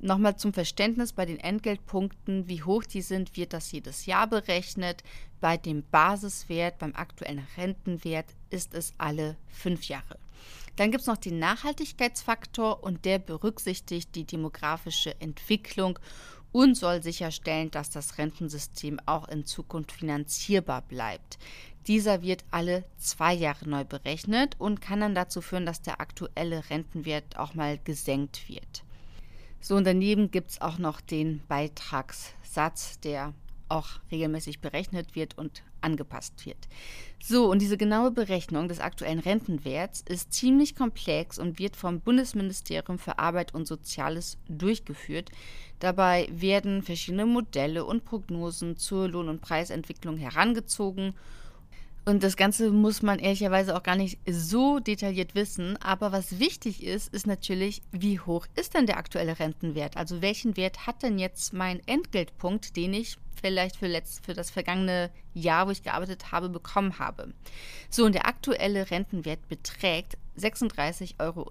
Nochmal 0.00 0.36
zum 0.36 0.52
Verständnis, 0.52 1.12
bei 1.12 1.26
den 1.26 1.40
Entgeltpunkten, 1.40 2.46
wie 2.46 2.62
hoch 2.62 2.84
die 2.84 3.02
sind, 3.02 3.36
wird 3.36 3.52
das 3.52 3.72
jedes 3.72 4.06
Jahr 4.06 4.28
berechnet. 4.28 5.02
Bei 5.40 5.56
dem 5.56 5.82
Basiswert, 5.90 6.78
beim 6.78 6.94
aktuellen 6.94 7.44
Rentenwert, 7.56 8.26
ist 8.50 8.74
es 8.74 8.92
alle 8.96 9.36
fünf 9.48 9.84
Jahre. 9.88 10.18
Dann 10.76 10.92
gibt 10.92 11.00
es 11.00 11.08
noch 11.08 11.16
den 11.16 11.40
Nachhaltigkeitsfaktor 11.40 12.84
und 12.84 13.04
der 13.04 13.18
berücksichtigt 13.18 14.14
die 14.14 14.24
demografische 14.24 15.20
Entwicklung 15.20 15.98
und 16.52 16.76
soll 16.76 17.02
sicherstellen, 17.02 17.72
dass 17.72 17.90
das 17.90 18.18
Rentensystem 18.18 19.00
auch 19.04 19.26
in 19.26 19.44
Zukunft 19.44 19.90
finanzierbar 19.90 20.82
bleibt. 20.82 21.38
Dieser 21.88 22.22
wird 22.22 22.44
alle 22.52 22.84
zwei 22.98 23.34
Jahre 23.34 23.68
neu 23.68 23.84
berechnet 23.84 24.54
und 24.60 24.80
kann 24.80 25.00
dann 25.00 25.16
dazu 25.16 25.40
führen, 25.40 25.66
dass 25.66 25.82
der 25.82 26.00
aktuelle 26.00 26.70
Rentenwert 26.70 27.36
auch 27.36 27.54
mal 27.54 27.78
gesenkt 27.78 28.48
wird. 28.48 28.84
So, 29.60 29.76
und 29.76 29.84
daneben 29.84 30.30
gibt 30.30 30.50
es 30.52 30.60
auch 30.60 30.78
noch 30.78 31.00
den 31.00 31.42
Beitragssatz, 31.48 33.00
der 33.00 33.34
auch 33.68 33.88
regelmäßig 34.10 34.60
berechnet 34.60 35.14
wird 35.14 35.36
und 35.36 35.62
angepasst 35.80 36.44
wird. 36.46 36.68
So, 37.22 37.50
und 37.50 37.60
diese 37.60 37.76
genaue 37.76 38.10
Berechnung 38.10 38.68
des 38.68 38.80
aktuellen 38.80 39.18
Rentenwerts 39.18 40.02
ist 40.08 40.32
ziemlich 40.32 40.74
komplex 40.74 41.38
und 41.38 41.58
wird 41.58 41.76
vom 41.76 42.00
Bundesministerium 42.00 42.98
für 42.98 43.18
Arbeit 43.18 43.54
und 43.54 43.66
Soziales 43.66 44.38
durchgeführt. 44.48 45.30
Dabei 45.78 46.28
werden 46.32 46.82
verschiedene 46.82 47.26
Modelle 47.26 47.84
und 47.84 48.04
Prognosen 48.04 48.76
zur 48.76 49.08
Lohn- 49.08 49.28
und 49.28 49.40
Preisentwicklung 49.40 50.16
herangezogen 50.16 51.14
und 52.08 52.22
das 52.22 52.38
Ganze 52.38 52.70
muss 52.70 53.02
man 53.02 53.18
ehrlicherweise 53.18 53.76
auch 53.76 53.82
gar 53.82 53.94
nicht 53.94 54.18
so 54.26 54.78
detailliert 54.78 55.34
wissen. 55.34 55.76
Aber 55.82 56.10
was 56.10 56.38
wichtig 56.38 56.82
ist, 56.82 57.12
ist 57.12 57.26
natürlich, 57.26 57.82
wie 57.92 58.18
hoch 58.18 58.46
ist 58.54 58.72
denn 58.72 58.86
der 58.86 58.96
aktuelle 58.96 59.38
Rentenwert? 59.38 59.98
Also 59.98 60.22
welchen 60.22 60.56
Wert 60.56 60.86
hat 60.86 61.02
denn 61.02 61.18
jetzt 61.18 61.52
mein 61.52 61.86
Entgeltpunkt, 61.86 62.76
den 62.76 62.94
ich 62.94 63.18
vielleicht 63.38 63.76
für, 63.76 63.88
letzt, 63.88 64.24
für 64.24 64.32
das 64.32 64.48
vergangene 64.48 65.10
Jahr, 65.34 65.66
wo 65.66 65.70
ich 65.70 65.82
gearbeitet 65.82 66.32
habe, 66.32 66.48
bekommen 66.48 66.98
habe? 66.98 67.34
So, 67.90 68.06
und 68.06 68.14
der 68.14 68.26
aktuelle 68.26 68.90
Rentenwert 68.90 69.46
beträgt 69.46 70.16
36,02 70.38 71.20
Euro 71.20 71.46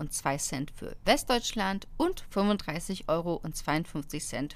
für 0.76 0.98
Westdeutschland 1.06 1.88
und 1.98 2.26
35,52 2.34 3.04
Euro 3.08 3.44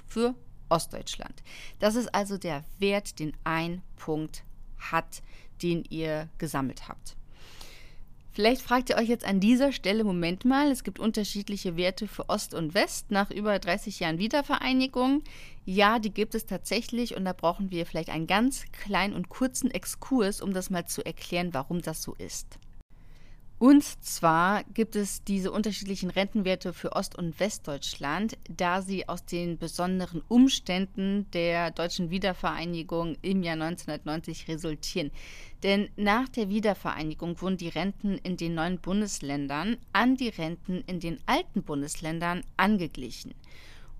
für 0.08 0.34
Ostdeutschland. 0.68 1.44
Das 1.78 1.94
ist 1.94 2.12
also 2.12 2.38
der 2.38 2.64
Wert, 2.80 3.20
den 3.20 3.36
ein 3.44 3.82
Punkt 3.94 4.42
hat 4.90 5.22
den 5.62 5.84
ihr 5.88 6.28
gesammelt 6.38 6.88
habt. 6.88 7.16
Vielleicht 8.34 8.62
fragt 8.62 8.88
ihr 8.88 8.96
euch 8.96 9.08
jetzt 9.08 9.26
an 9.26 9.40
dieser 9.40 9.72
Stelle, 9.72 10.04
Moment 10.04 10.46
mal, 10.46 10.70
es 10.70 10.84
gibt 10.84 10.98
unterschiedliche 10.98 11.76
Werte 11.76 12.08
für 12.08 12.30
Ost 12.30 12.54
und 12.54 12.72
West 12.72 13.10
nach 13.10 13.30
über 13.30 13.58
30 13.58 14.00
Jahren 14.00 14.18
Wiedervereinigung. 14.18 15.22
Ja, 15.66 15.98
die 15.98 16.12
gibt 16.12 16.34
es 16.34 16.46
tatsächlich 16.46 17.14
und 17.14 17.26
da 17.26 17.34
brauchen 17.34 17.70
wir 17.70 17.84
vielleicht 17.84 18.08
einen 18.08 18.26
ganz 18.26 18.64
kleinen 18.72 19.12
und 19.12 19.28
kurzen 19.28 19.70
Exkurs, 19.70 20.40
um 20.40 20.54
das 20.54 20.70
mal 20.70 20.86
zu 20.86 21.04
erklären, 21.04 21.52
warum 21.52 21.82
das 21.82 22.02
so 22.02 22.14
ist. 22.14 22.58
Und 23.62 23.84
zwar 23.84 24.64
gibt 24.74 24.96
es 24.96 25.22
diese 25.22 25.52
unterschiedlichen 25.52 26.10
Rentenwerte 26.10 26.72
für 26.72 26.96
Ost- 26.96 27.16
und 27.16 27.38
Westdeutschland, 27.38 28.36
da 28.48 28.82
sie 28.82 29.08
aus 29.08 29.24
den 29.24 29.56
besonderen 29.56 30.20
Umständen 30.26 31.30
der 31.30 31.70
deutschen 31.70 32.10
Wiedervereinigung 32.10 33.16
im 33.22 33.44
Jahr 33.44 33.52
1990 33.52 34.48
resultieren. 34.48 35.12
Denn 35.62 35.88
nach 35.94 36.28
der 36.28 36.48
Wiedervereinigung 36.48 37.40
wurden 37.40 37.56
die 37.56 37.68
Renten 37.68 38.18
in 38.24 38.36
den 38.36 38.54
neuen 38.54 38.80
Bundesländern 38.80 39.76
an 39.92 40.16
die 40.16 40.30
Renten 40.30 40.82
in 40.88 40.98
den 40.98 41.20
alten 41.26 41.62
Bundesländern 41.62 42.42
angeglichen. 42.56 43.32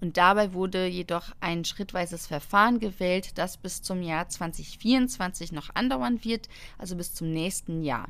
Und 0.00 0.16
dabei 0.16 0.54
wurde 0.54 0.88
jedoch 0.88 1.37
ein 1.38 1.64
schrittweises 1.64 2.26
Verfahren 2.26 2.81
gewählt, 2.81 3.38
das 3.38 3.59
bis 3.59 3.81
zum 3.81 4.02
Jahr 4.02 4.28
2024 4.28 5.52
noch 5.52 5.71
andauern 5.73 6.25
wird, 6.25 6.49
also 6.78 6.97
bis 6.97 7.14
zum 7.14 7.31
nächsten 7.31 7.85
Jahr. 7.85 8.09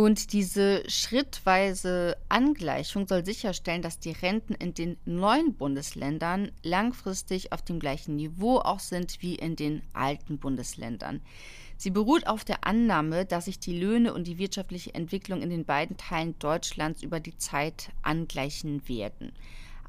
Und 0.00 0.32
diese 0.32 0.82
schrittweise 0.88 2.16
Angleichung 2.30 3.06
soll 3.06 3.22
sicherstellen, 3.22 3.82
dass 3.82 3.98
die 3.98 4.12
Renten 4.12 4.54
in 4.54 4.72
den 4.72 4.96
neuen 5.04 5.52
Bundesländern 5.52 6.52
langfristig 6.62 7.52
auf 7.52 7.60
dem 7.60 7.78
gleichen 7.78 8.16
Niveau 8.16 8.60
auch 8.60 8.80
sind 8.80 9.20
wie 9.20 9.34
in 9.34 9.56
den 9.56 9.82
alten 9.92 10.38
Bundesländern. 10.38 11.20
Sie 11.76 11.90
beruht 11.90 12.26
auf 12.26 12.46
der 12.46 12.64
Annahme, 12.64 13.26
dass 13.26 13.44
sich 13.44 13.58
die 13.58 13.78
Löhne 13.78 14.14
und 14.14 14.26
die 14.26 14.38
wirtschaftliche 14.38 14.94
Entwicklung 14.94 15.42
in 15.42 15.50
den 15.50 15.66
beiden 15.66 15.98
Teilen 15.98 16.34
Deutschlands 16.38 17.02
über 17.02 17.20
die 17.20 17.36
Zeit 17.36 17.90
angleichen 18.00 18.88
werden. 18.88 19.32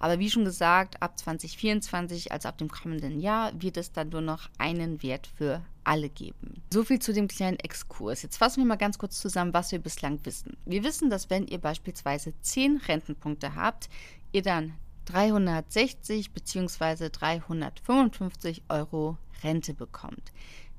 Aber 0.02 0.18
wie 0.18 0.32
schon 0.32 0.46
gesagt, 0.46 1.00
ab 1.00 1.20
2024, 1.20 2.32
also 2.32 2.50
ab 2.50 2.58
dem 2.58 2.70
kommenden 2.70 3.20
Jahr, 3.20 3.52
wird 3.62 3.78
es 3.78 3.92
dann 3.92 4.10
nur 4.10 4.22
noch 4.22 4.50
einen 4.58 5.04
Wert 5.04 5.28
für 5.28 5.62
alle 5.84 6.10
geben. 6.10 6.64
So 6.74 6.84
viel 6.84 6.98
zu 6.98 7.14
dem 7.14 7.28
kleinen 7.28 7.60
Exkurs. 7.60 8.24
Jetzt 8.24 8.38
fassen 8.38 8.62
wir 8.62 8.66
mal 8.66 8.78
ganz 8.78 8.98
kurz 8.98 9.22
zusammen, 9.22 9.54
was 9.54 9.72
wir 9.72 9.78
bislang 9.78 10.20
wissen. 10.26 10.58
Wir 10.66 10.84
wissen, 10.84 11.12
dass 11.12 11.30
wenn 11.30 11.46
ihr 11.46 11.60
beispielsweise 11.60 12.34
10 12.42 12.78
Rentenpunkte 12.88 13.54
habt, 13.54 13.90
ihr 14.32 14.42
dann 14.42 14.74
360 15.06 16.32
bzw. 16.32 17.10
355 17.12 18.64
Euro 18.70 19.20
Rente 19.44 19.76
bekommt. 19.76 20.32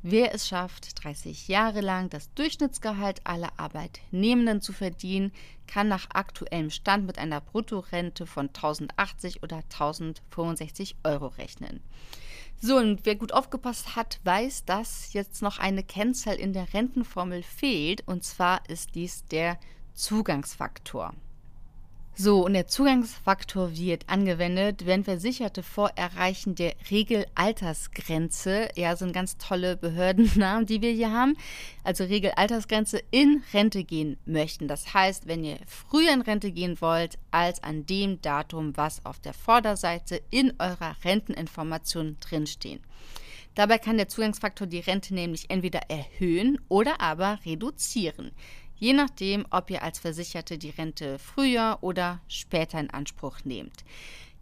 Wer 0.05 0.35
es 0.35 0.49
schafft, 0.49 1.05
30 1.05 1.47
Jahre 1.47 1.81
lang 1.81 2.11
das 2.11 2.35
Durchschnittsgehalt 2.35 3.25
aller 3.25 3.53
Arbeitnehmenden 3.57 4.61
zu 4.61 4.73
verdienen, 4.73 5.33
kann 5.69 5.87
nach 5.87 6.09
aktuellem 6.13 6.71
Stand 6.71 7.07
mit 7.07 7.19
einer 7.19 7.41
Bruttorente 7.41 8.27
von 8.27 8.49
1080 8.49 9.45
oder 9.45 9.59
1065 9.59 10.97
Euro 11.05 11.29
rechnen. 11.29 11.81
So, 12.61 12.79
und 12.79 13.07
wer 13.07 13.15
gut 13.15 13.33
aufgepasst 13.33 13.95
hat, 13.95 14.19
weiß, 14.25 14.65
dass 14.65 15.13
jetzt 15.13 15.41
noch 15.41 15.61
eine 15.61 15.85
Kennzahl 15.85 16.35
in 16.35 16.53
der 16.53 16.75
Rentenformel 16.75 17.45
fehlt, 17.45 18.07
und 18.09 18.25
zwar 18.25 18.69
ist 18.69 18.97
dies 18.97 19.25
der 19.27 19.57
Zugangsfaktor. 19.95 21.15
So, 22.15 22.45
und 22.45 22.53
der 22.53 22.67
Zugangsfaktor 22.67 23.75
wird 23.75 24.07
angewendet, 24.11 24.85
wenn 24.85 25.03
Versicherte 25.03 25.63
vor 25.63 25.93
Erreichen 25.97 26.55
der 26.55 26.75
Regelaltersgrenze, 26.91 28.69
ja, 28.77 28.95
sind 28.97 29.15
ganz 29.15 29.39
tolle 29.39 29.79
Behördennamen, 29.79 30.67
die 30.67 30.83
wir 30.83 30.91
hier 30.93 31.11
haben, 31.11 31.39
also 31.85 32.05
Regelaltersgrenze 32.05 33.03
in 33.11 33.43
Rente 33.55 33.83
gehen 33.83 34.19
möchten. 34.27 34.69
Das 34.69 34.93
heißt, 34.93 35.27
wenn 35.27 35.43
ihr 35.43 35.57
früher 35.67 36.13
in 36.13 36.21
Rente 36.21 36.53
gehen 36.53 36.83
wollt, 36.83 37.19
als 37.31 37.63
an 37.63 37.87
dem 37.87 38.21
Datum, 38.21 38.77
was 38.77 39.07
auf 39.07 39.19
der 39.19 39.33
Vorderseite 39.33 40.21
in 40.29 40.53
eurer 40.59 40.95
Renteninformation 41.05 42.19
drinstehen. 42.21 42.81
Dabei 43.55 43.79
kann 43.79 43.97
der 43.97 44.09
Zugangsfaktor 44.09 44.67
die 44.67 44.81
Rente 44.81 45.15
nämlich 45.15 45.49
entweder 45.51 45.81
erhöhen 45.91 46.59
oder 46.69 47.01
aber 47.01 47.39
reduzieren 47.45 48.33
je 48.83 48.93
nachdem, 48.95 49.47
ob 49.51 49.71
ihr 49.71 49.81
als 49.85 50.01
Versicherte 50.01 50.59
die 50.59 50.71
Rente 50.71 51.21
früher 51.21 51.79
oder 51.83 52.21
später 52.27 52.81
in 52.81 52.91
Anspruch 52.91 53.45
nehmt. 53.45 53.85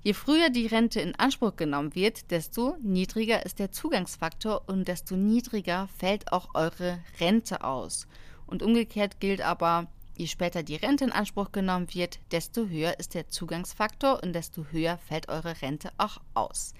Je 0.02 0.14
früher 0.14 0.48
die 0.48 0.66
Rente 0.66 0.98
in 0.98 1.14
Anspruch 1.14 1.56
genommen 1.56 1.94
wird, 1.94 2.30
desto 2.30 2.74
niedriger 2.80 3.44
ist 3.44 3.58
der 3.58 3.70
Zugangsfaktor 3.70 4.62
und 4.66 4.88
desto 4.88 5.14
niedriger 5.14 5.88
fällt 5.98 6.32
auch 6.32 6.54
eure 6.54 7.00
Rente 7.20 7.62
aus. 7.62 8.06
Und 8.46 8.62
umgekehrt 8.62 9.20
gilt 9.20 9.42
aber, 9.42 9.88
je 10.16 10.26
später 10.26 10.62
die 10.62 10.76
Rente 10.76 11.04
in 11.04 11.12
Anspruch 11.12 11.52
genommen 11.52 11.92
wird, 11.92 12.18
desto 12.32 12.66
höher 12.66 12.98
ist 12.98 13.12
der 13.12 13.28
Zugangsfaktor 13.28 14.22
und 14.22 14.32
desto 14.32 14.64
höher 14.70 14.96
fällt 14.96 15.28
eure 15.28 15.60
Rente 15.60 15.90
auch 15.98 16.16
aus. 16.32 16.72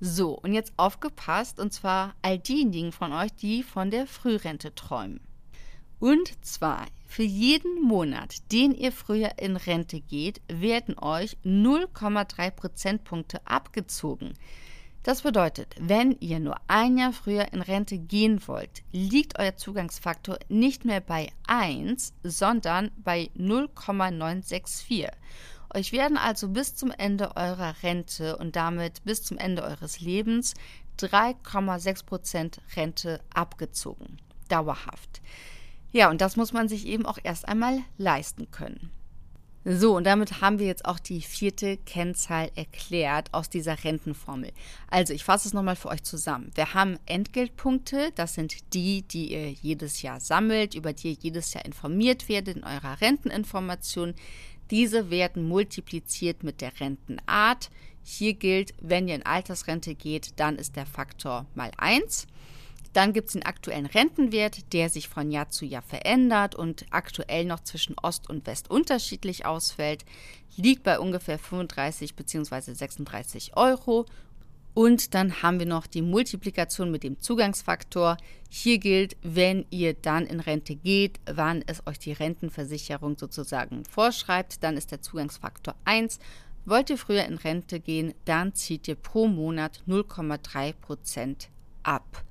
So, 0.00 0.36
und 0.36 0.52
jetzt 0.52 0.72
aufgepasst, 0.78 1.60
und 1.60 1.72
zwar 1.72 2.16
all 2.22 2.40
diejenigen 2.40 2.90
von 2.90 3.12
euch, 3.12 3.32
die 3.36 3.62
von 3.62 3.92
der 3.92 4.08
Frührente 4.08 4.74
träumen. 4.74 5.20
Und 6.04 6.44
zwar 6.44 6.84
für 7.06 7.22
jeden 7.22 7.80
Monat, 7.80 8.52
den 8.52 8.74
ihr 8.74 8.92
früher 8.92 9.38
in 9.38 9.56
Rente 9.56 10.02
geht, 10.02 10.42
werden 10.48 10.98
euch 10.98 11.38
0,3 11.46 12.50
Prozentpunkte 12.50 13.40
abgezogen. 13.46 14.34
Das 15.02 15.22
bedeutet, 15.22 15.74
wenn 15.80 16.12
ihr 16.20 16.40
nur 16.40 16.56
ein 16.68 16.98
Jahr 16.98 17.14
früher 17.14 17.54
in 17.54 17.62
Rente 17.62 17.96
gehen 17.96 18.46
wollt, 18.46 18.82
liegt 18.92 19.38
euer 19.38 19.56
Zugangsfaktor 19.56 20.38
nicht 20.50 20.84
mehr 20.84 21.00
bei 21.00 21.32
1, 21.46 22.12
sondern 22.22 22.90
bei 22.98 23.30
0,964. 23.32 25.06
Euch 25.72 25.92
werden 25.92 26.18
also 26.18 26.48
bis 26.48 26.76
zum 26.76 26.90
Ende 26.90 27.34
eurer 27.34 27.76
Rente 27.82 28.36
und 28.36 28.56
damit 28.56 29.02
bis 29.04 29.22
zum 29.22 29.38
Ende 29.38 29.62
eures 29.62 30.00
Lebens 30.00 30.52
3,6% 30.98 32.58
Rente 32.76 33.22
abgezogen. 33.32 34.18
Dauerhaft. 34.50 35.22
Ja, 35.94 36.10
und 36.10 36.20
das 36.20 36.36
muss 36.36 36.52
man 36.52 36.68
sich 36.68 36.88
eben 36.88 37.06
auch 37.06 37.18
erst 37.22 37.46
einmal 37.46 37.78
leisten 37.98 38.50
können. 38.50 38.90
So, 39.64 39.96
und 39.96 40.04
damit 40.04 40.40
haben 40.40 40.58
wir 40.58 40.66
jetzt 40.66 40.86
auch 40.86 40.98
die 40.98 41.22
vierte 41.22 41.76
Kennzahl 41.76 42.50
erklärt 42.56 43.32
aus 43.32 43.48
dieser 43.48 43.84
Rentenformel. 43.84 44.50
Also, 44.90 45.14
ich 45.14 45.22
fasse 45.22 45.46
es 45.46 45.54
nochmal 45.54 45.76
für 45.76 45.88
euch 45.88 46.02
zusammen. 46.02 46.50
Wir 46.56 46.74
haben 46.74 46.98
Entgeltpunkte, 47.06 48.10
das 48.16 48.34
sind 48.34 48.74
die, 48.74 49.02
die 49.02 49.32
ihr 49.32 49.52
jedes 49.52 50.02
Jahr 50.02 50.18
sammelt, 50.18 50.74
über 50.74 50.92
die 50.92 51.12
ihr 51.12 51.18
jedes 51.18 51.54
Jahr 51.54 51.64
informiert 51.64 52.28
werdet 52.28 52.56
in 52.56 52.64
eurer 52.64 53.00
Renteninformation. 53.00 54.14
Diese 54.72 55.10
werden 55.10 55.46
multipliziert 55.46 56.42
mit 56.42 56.60
der 56.60 56.78
Rentenart. 56.80 57.70
Hier 58.02 58.34
gilt, 58.34 58.74
wenn 58.82 59.06
ihr 59.06 59.14
in 59.14 59.24
Altersrente 59.24 59.94
geht, 59.94 60.40
dann 60.40 60.56
ist 60.56 60.74
der 60.74 60.86
Faktor 60.86 61.46
mal 61.54 61.70
1. 61.76 62.26
Dann 62.94 63.12
gibt 63.12 63.26
es 63.26 63.32
den 63.32 63.44
aktuellen 63.44 63.86
Rentenwert, 63.86 64.72
der 64.72 64.88
sich 64.88 65.08
von 65.08 65.32
Jahr 65.32 65.50
zu 65.50 65.66
Jahr 65.66 65.82
verändert 65.82 66.54
und 66.54 66.86
aktuell 66.90 67.44
noch 67.44 67.60
zwischen 67.60 67.96
Ost 68.00 68.30
und 68.30 68.46
West 68.46 68.70
unterschiedlich 68.70 69.44
ausfällt, 69.44 70.04
liegt 70.56 70.84
bei 70.84 71.00
ungefähr 71.00 71.40
35 71.40 72.14
bzw. 72.14 72.72
36 72.72 73.56
Euro. 73.56 74.06
Und 74.74 75.14
dann 75.14 75.42
haben 75.42 75.58
wir 75.58 75.66
noch 75.66 75.88
die 75.88 76.02
Multiplikation 76.02 76.92
mit 76.92 77.02
dem 77.02 77.20
Zugangsfaktor. 77.20 78.16
Hier 78.48 78.78
gilt, 78.78 79.16
wenn 79.22 79.66
ihr 79.70 79.94
dann 79.94 80.24
in 80.26 80.38
Rente 80.38 80.76
geht, 80.76 81.18
wann 81.26 81.64
es 81.66 81.84
euch 81.88 81.98
die 81.98 82.12
Rentenversicherung 82.12 83.18
sozusagen 83.18 83.84
vorschreibt, 83.84 84.62
dann 84.62 84.76
ist 84.76 84.92
der 84.92 85.02
Zugangsfaktor 85.02 85.74
1. 85.84 86.20
Wollt 86.64 86.90
ihr 86.90 86.98
früher 86.98 87.24
in 87.24 87.38
Rente 87.38 87.80
gehen, 87.80 88.14
dann 88.24 88.54
zieht 88.54 88.86
ihr 88.86 88.94
pro 88.94 89.26
Monat 89.26 89.82
0,3 89.88 90.72
Prozent 90.74 91.48
ab. 91.82 92.24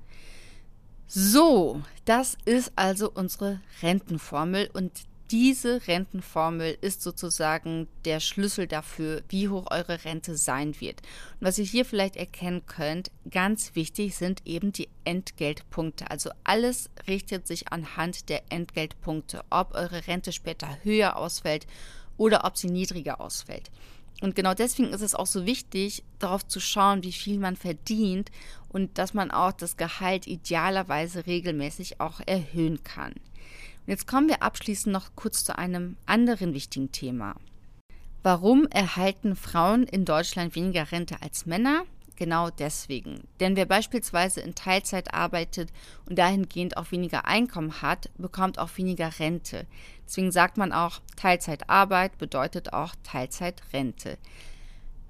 So, 1.16 1.80
das 2.06 2.36
ist 2.44 2.72
also 2.74 3.08
unsere 3.08 3.60
Rentenformel 3.82 4.68
und 4.72 4.90
diese 5.30 5.86
Rentenformel 5.86 6.76
ist 6.80 7.02
sozusagen 7.02 7.86
der 8.04 8.18
Schlüssel 8.18 8.66
dafür, 8.66 9.22
wie 9.28 9.48
hoch 9.48 9.70
eure 9.70 10.04
Rente 10.04 10.36
sein 10.36 10.74
wird. 10.80 11.02
Und 11.38 11.46
was 11.46 11.58
ihr 11.58 11.66
hier 11.66 11.84
vielleicht 11.84 12.16
erkennen 12.16 12.66
könnt, 12.66 13.12
ganz 13.30 13.76
wichtig 13.76 14.16
sind 14.16 14.42
eben 14.44 14.72
die 14.72 14.88
Entgeltpunkte. 15.04 16.10
Also 16.10 16.30
alles 16.42 16.90
richtet 17.06 17.46
sich 17.46 17.72
anhand 17.72 18.28
der 18.28 18.42
Entgeltpunkte, 18.48 19.44
ob 19.50 19.76
eure 19.76 20.08
Rente 20.08 20.32
später 20.32 20.78
höher 20.82 21.16
ausfällt 21.16 21.68
oder 22.16 22.44
ob 22.44 22.56
sie 22.56 22.70
niedriger 22.70 23.20
ausfällt. 23.20 23.70
Und 24.24 24.34
genau 24.34 24.54
deswegen 24.54 24.88
ist 24.88 25.02
es 25.02 25.14
auch 25.14 25.26
so 25.26 25.44
wichtig, 25.44 26.02
darauf 26.18 26.46
zu 26.46 26.58
schauen, 26.58 27.02
wie 27.02 27.12
viel 27.12 27.38
man 27.38 27.56
verdient 27.56 28.30
und 28.70 28.96
dass 28.96 29.12
man 29.12 29.30
auch 29.30 29.52
das 29.52 29.76
Gehalt 29.76 30.26
idealerweise 30.26 31.26
regelmäßig 31.26 32.00
auch 32.00 32.22
erhöhen 32.24 32.82
kann. 32.82 33.12
Und 33.12 33.88
jetzt 33.88 34.06
kommen 34.06 34.30
wir 34.30 34.42
abschließend 34.42 34.94
noch 34.94 35.14
kurz 35.14 35.44
zu 35.44 35.58
einem 35.58 35.98
anderen 36.06 36.54
wichtigen 36.54 36.90
Thema. 36.90 37.36
Warum 38.22 38.66
erhalten 38.68 39.36
Frauen 39.36 39.82
in 39.82 40.06
Deutschland 40.06 40.54
weniger 40.54 40.90
Rente 40.90 41.20
als 41.20 41.44
Männer? 41.44 41.84
Genau 42.16 42.50
deswegen. 42.50 43.26
Denn 43.40 43.56
wer 43.56 43.66
beispielsweise 43.66 44.40
in 44.40 44.54
Teilzeit 44.54 45.12
arbeitet 45.12 45.72
und 46.08 46.16
dahingehend 46.18 46.76
auch 46.76 46.92
weniger 46.92 47.26
Einkommen 47.26 47.82
hat, 47.82 48.10
bekommt 48.18 48.58
auch 48.58 48.70
weniger 48.76 49.18
Rente. 49.18 49.66
Deswegen 50.06 50.30
sagt 50.30 50.56
man 50.56 50.72
auch, 50.72 51.00
Teilzeitarbeit 51.16 52.16
bedeutet 52.18 52.72
auch 52.72 52.94
Teilzeitrente. 53.02 54.18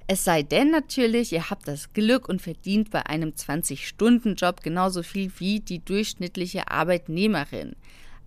Es 0.07 0.25
sei 0.25 0.43
denn 0.43 0.71
natürlich, 0.71 1.33
ihr 1.33 1.49
habt 1.49 1.67
das 1.67 1.93
Glück 1.95 2.29
und 2.29 2.43
verdient 2.43 2.91
bei 2.91 3.07
einem 3.07 3.31
20-Stunden-Job 3.31 4.63
genauso 4.63 5.03
viel 5.03 5.33
wie 5.39 5.61
die 5.61 5.83
durchschnittliche 5.83 6.71
Arbeitnehmerin. 6.71 7.75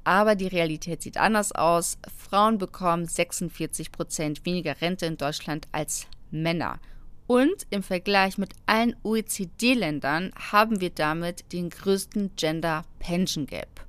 Aber 0.03 0.35
die 0.35 0.47
Realität 0.47 1.03
sieht 1.03 1.17
anders 1.17 1.51
aus. 1.51 1.97
Frauen 2.17 2.57
bekommen 2.57 3.05
46 3.05 3.91
Prozent 3.91 4.45
weniger 4.45 4.79
Rente 4.81 5.05
in 5.05 5.17
Deutschland 5.17 5.67
als 5.71 6.07
Männer. 6.31 6.79
Und 7.27 7.67
im 7.69 7.83
Vergleich 7.83 8.37
mit 8.37 8.53
allen 8.65 8.95
OECD-Ländern 9.03 10.31
haben 10.51 10.79
wir 10.79 10.89
damit 10.89 11.51
den 11.51 11.69
größten 11.69 12.31
Gender 12.37 12.83
Pension 12.99 13.45
Gap. 13.45 13.85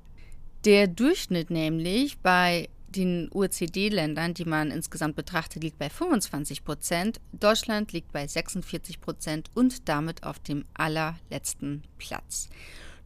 Der 0.65 0.87
Durchschnitt 0.87 1.49
nämlich 1.49 2.19
bei 2.19 2.67
den 2.89 3.29
OECD-Ländern, 3.31 4.33
die 4.33 4.45
man 4.45 4.71
insgesamt 4.71 5.15
betrachtet, 5.15 5.63
liegt 5.63 5.79
bei 5.79 5.89
25 5.89 6.65
Prozent. 6.65 7.21
Deutschland 7.31 7.93
liegt 7.93 8.11
bei 8.11 8.27
46 8.27 8.99
Prozent 8.99 9.49
und 9.53 9.87
damit 9.87 10.23
auf 10.23 10.39
dem 10.39 10.65
allerletzten 10.73 11.83
Platz. 11.97 12.49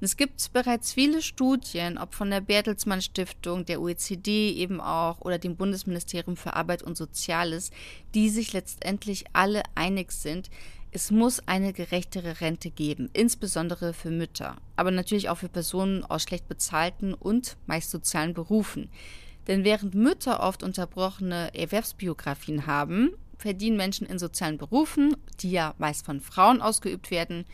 Es 0.03 0.17
gibt 0.17 0.51
bereits 0.51 0.91
viele 0.91 1.21
Studien, 1.21 1.97
ob 1.97 2.13
von 2.13 2.29
der 2.29 2.41
Bertelsmann 2.41 3.01
Stiftung, 3.01 3.63
der 3.63 3.79
OECD 3.79 4.51
eben 4.51 4.81
auch 4.81 5.21
oder 5.21 5.37
dem 5.37 5.55
Bundesministerium 5.55 6.35
für 6.35 6.57
Arbeit 6.57 6.83
und 6.83 6.97
Soziales, 6.97 7.71
die 8.13 8.27
sich 8.27 8.51
letztendlich 8.51 9.23
alle 9.31 9.63
einig 9.75 10.11
sind, 10.11 10.49
es 10.91 11.09
muss 11.09 11.47
eine 11.47 11.71
gerechtere 11.71 12.41
Rente 12.41 12.69
geben, 12.69 13.11
insbesondere 13.13 13.93
für 13.93 14.11
Mütter, 14.11 14.57
aber 14.75 14.91
natürlich 14.91 15.29
auch 15.29 15.37
für 15.37 15.47
Personen 15.47 16.03
aus 16.03 16.23
schlecht 16.23 16.49
bezahlten 16.49 17.13
und 17.13 17.55
meist 17.65 17.89
sozialen 17.89 18.33
Berufen. 18.33 18.89
Denn 19.47 19.63
während 19.63 19.95
Mütter 19.95 20.43
oft 20.43 20.63
unterbrochene 20.63 21.55
Erwerbsbiografien 21.55 22.67
haben, 22.67 23.11
verdienen 23.37 23.77
Menschen 23.77 24.07
in 24.07 24.19
sozialen 24.19 24.57
Berufen, 24.57 25.15
die 25.39 25.51
ja 25.51 25.75
meist 25.77 26.05
von 26.05 26.19
Frauen 26.19 26.61
ausgeübt 26.61 27.09
werden, 27.09 27.45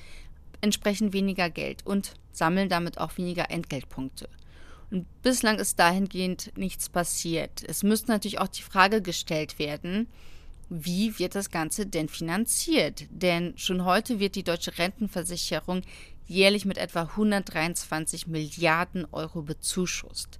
entsprechend 0.61 1.13
weniger 1.13 1.49
Geld 1.49 1.85
und 1.85 2.13
sammeln 2.31 2.69
damit 2.69 2.97
auch 2.97 3.17
weniger 3.17 3.51
Entgeltpunkte. 3.51 4.29
Und 4.91 5.05
bislang 5.21 5.59
ist 5.59 5.79
dahingehend 5.79 6.51
nichts 6.57 6.89
passiert. 6.89 7.63
Es 7.67 7.83
müsste 7.83 8.11
natürlich 8.11 8.39
auch 8.39 8.47
die 8.47 8.63
Frage 8.63 9.01
gestellt 9.01 9.59
werden, 9.59 10.07
wie 10.69 11.17
wird 11.17 11.35
das 11.35 11.49
Ganze 11.49 11.85
denn 11.85 12.09
finanziert? 12.09 13.05
Denn 13.09 13.57
schon 13.57 13.85
heute 13.85 14.19
wird 14.19 14.35
die 14.35 14.43
deutsche 14.43 14.77
Rentenversicherung 14.77 15.81
jährlich 16.27 16.65
mit 16.65 16.77
etwa 16.77 17.01
123 17.01 18.27
Milliarden 18.27 19.07
Euro 19.11 19.41
bezuschusst. 19.41 20.39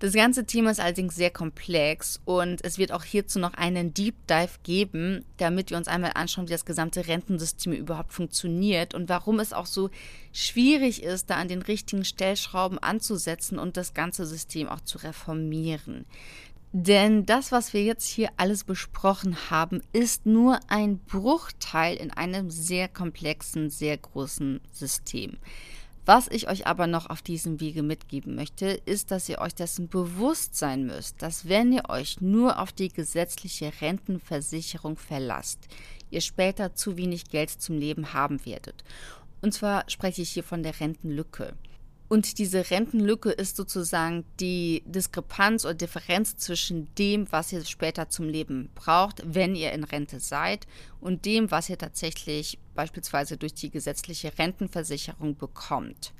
Das 0.00 0.12
ganze 0.12 0.44
Thema 0.44 0.70
ist 0.70 0.80
allerdings 0.80 1.14
sehr 1.14 1.30
komplex 1.30 2.20
und 2.24 2.64
es 2.64 2.78
wird 2.78 2.90
auch 2.92 3.04
hierzu 3.04 3.38
noch 3.38 3.54
einen 3.54 3.94
Deep 3.94 4.26
Dive 4.26 4.58
geben, 4.64 5.24
damit 5.36 5.70
wir 5.70 5.76
uns 5.76 5.88
einmal 5.88 6.12
anschauen, 6.14 6.48
wie 6.48 6.52
das 6.52 6.64
gesamte 6.64 7.06
Rentensystem 7.06 7.72
überhaupt 7.72 8.12
funktioniert 8.12 8.92
und 8.92 9.08
warum 9.08 9.38
es 9.38 9.52
auch 9.52 9.66
so 9.66 9.90
schwierig 10.32 11.02
ist, 11.02 11.30
da 11.30 11.36
an 11.36 11.48
den 11.48 11.62
richtigen 11.62 12.04
Stellschrauben 12.04 12.78
anzusetzen 12.78 13.58
und 13.58 13.76
das 13.76 13.94
ganze 13.94 14.26
System 14.26 14.68
auch 14.68 14.80
zu 14.80 14.98
reformieren. 14.98 16.06
Denn 16.72 17.24
das, 17.24 17.52
was 17.52 17.72
wir 17.72 17.84
jetzt 17.84 18.04
hier 18.04 18.30
alles 18.36 18.64
besprochen 18.64 19.48
haben, 19.48 19.80
ist 19.92 20.26
nur 20.26 20.58
ein 20.66 20.98
Bruchteil 20.98 21.96
in 21.96 22.10
einem 22.10 22.50
sehr 22.50 22.88
komplexen, 22.88 23.70
sehr 23.70 23.96
großen 23.96 24.60
System. 24.72 25.38
Was 26.06 26.28
ich 26.28 26.48
euch 26.48 26.66
aber 26.66 26.86
noch 26.86 27.08
auf 27.08 27.22
diesem 27.22 27.60
Wege 27.60 27.82
mitgeben 27.82 28.34
möchte, 28.34 28.66
ist, 28.66 29.10
dass 29.10 29.28
ihr 29.28 29.38
euch 29.38 29.54
dessen 29.54 29.88
bewusst 29.88 30.54
sein 30.54 30.84
müsst, 30.84 31.22
dass 31.22 31.48
wenn 31.48 31.72
ihr 31.72 31.88
euch 31.88 32.20
nur 32.20 32.58
auf 32.60 32.72
die 32.72 32.90
gesetzliche 32.90 33.72
Rentenversicherung 33.80 34.96
verlasst, 34.98 35.60
ihr 36.10 36.20
später 36.20 36.74
zu 36.74 36.98
wenig 36.98 37.30
Geld 37.30 37.50
zum 37.50 37.78
Leben 37.78 38.12
haben 38.12 38.44
werdet. 38.44 38.84
Und 39.40 39.54
zwar 39.54 39.88
spreche 39.88 40.22
ich 40.22 40.30
hier 40.30 40.44
von 40.44 40.62
der 40.62 40.78
Rentenlücke. 40.78 41.54
Und 42.08 42.38
diese 42.38 42.70
Rentenlücke 42.70 43.30
ist 43.30 43.56
sozusagen 43.56 44.24
die 44.38 44.82
Diskrepanz 44.86 45.64
oder 45.64 45.74
Differenz 45.74 46.36
zwischen 46.36 46.94
dem, 46.96 47.32
was 47.32 47.50
ihr 47.50 47.64
später 47.64 48.10
zum 48.10 48.28
Leben 48.28 48.68
braucht, 48.74 49.22
wenn 49.24 49.54
ihr 49.54 49.72
in 49.72 49.84
Rente 49.84 50.20
seid, 50.20 50.66
und 51.00 51.24
dem, 51.24 51.50
was 51.50 51.70
ihr 51.70 51.78
tatsächlich 51.78 52.58
beispielsweise 52.74 53.36
durch 53.36 53.54
die 53.54 53.70
gesetzliche 53.70 54.36
Rentenversicherung 54.38 55.36
bekommt. 55.36 56.12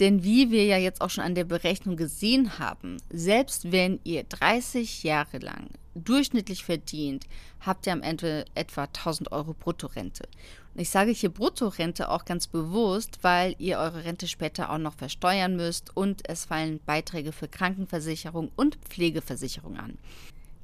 Denn 0.00 0.24
wie 0.24 0.50
wir 0.50 0.64
ja 0.64 0.78
jetzt 0.78 1.00
auch 1.00 1.10
schon 1.10 1.24
an 1.24 1.34
der 1.34 1.44
Berechnung 1.44 1.96
gesehen 1.96 2.58
haben, 2.58 2.96
selbst 3.10 3.70
wenn 3.70 4.00
ihr 4.04 4.24
30 4.24 5.02
Jahre 5.04 5.38
lang 5.38 5.68
durchschnittlich 5.94 6.64
verdient, 6.64 7.26
habt 7.60 7.86
ihr 7.86 7.92
am 7.92 8.02
Ende 8.02 8.44
etwa 8.54 8.84
1000 8.84 9.30
Euro 9.30 9.52
Bruttorente. 9.52 10.26
Und 10.74 10.80
ich 10.80 10.90
sage 10.90 11.10
hier 11.10 11.28
Bruttorente 11.28 12.08
auch 12.08 12.24
ganz 12.24 12.46
bewusst, 12.46 13.18
weil 13.22 13.54
ihr 13.58 13.78
eure 13.78 14.04
Rente 14.04 14.26
später 14.26 14.70
auch 14.70 14.78
noch 14.78 14.94
versteuern 14.94 15.54
müsst 15.56 15.94
und 15.96 16.28
es 16.28 16.46
fallen 16.46 16.80
Beiträge 16.86 17.30
für 17.30 17.46
Krankenversicherung 17.46 18.50
und 18.56 18.76
Pflegeversicherung 18.76 19.76
an. 19.76 19.98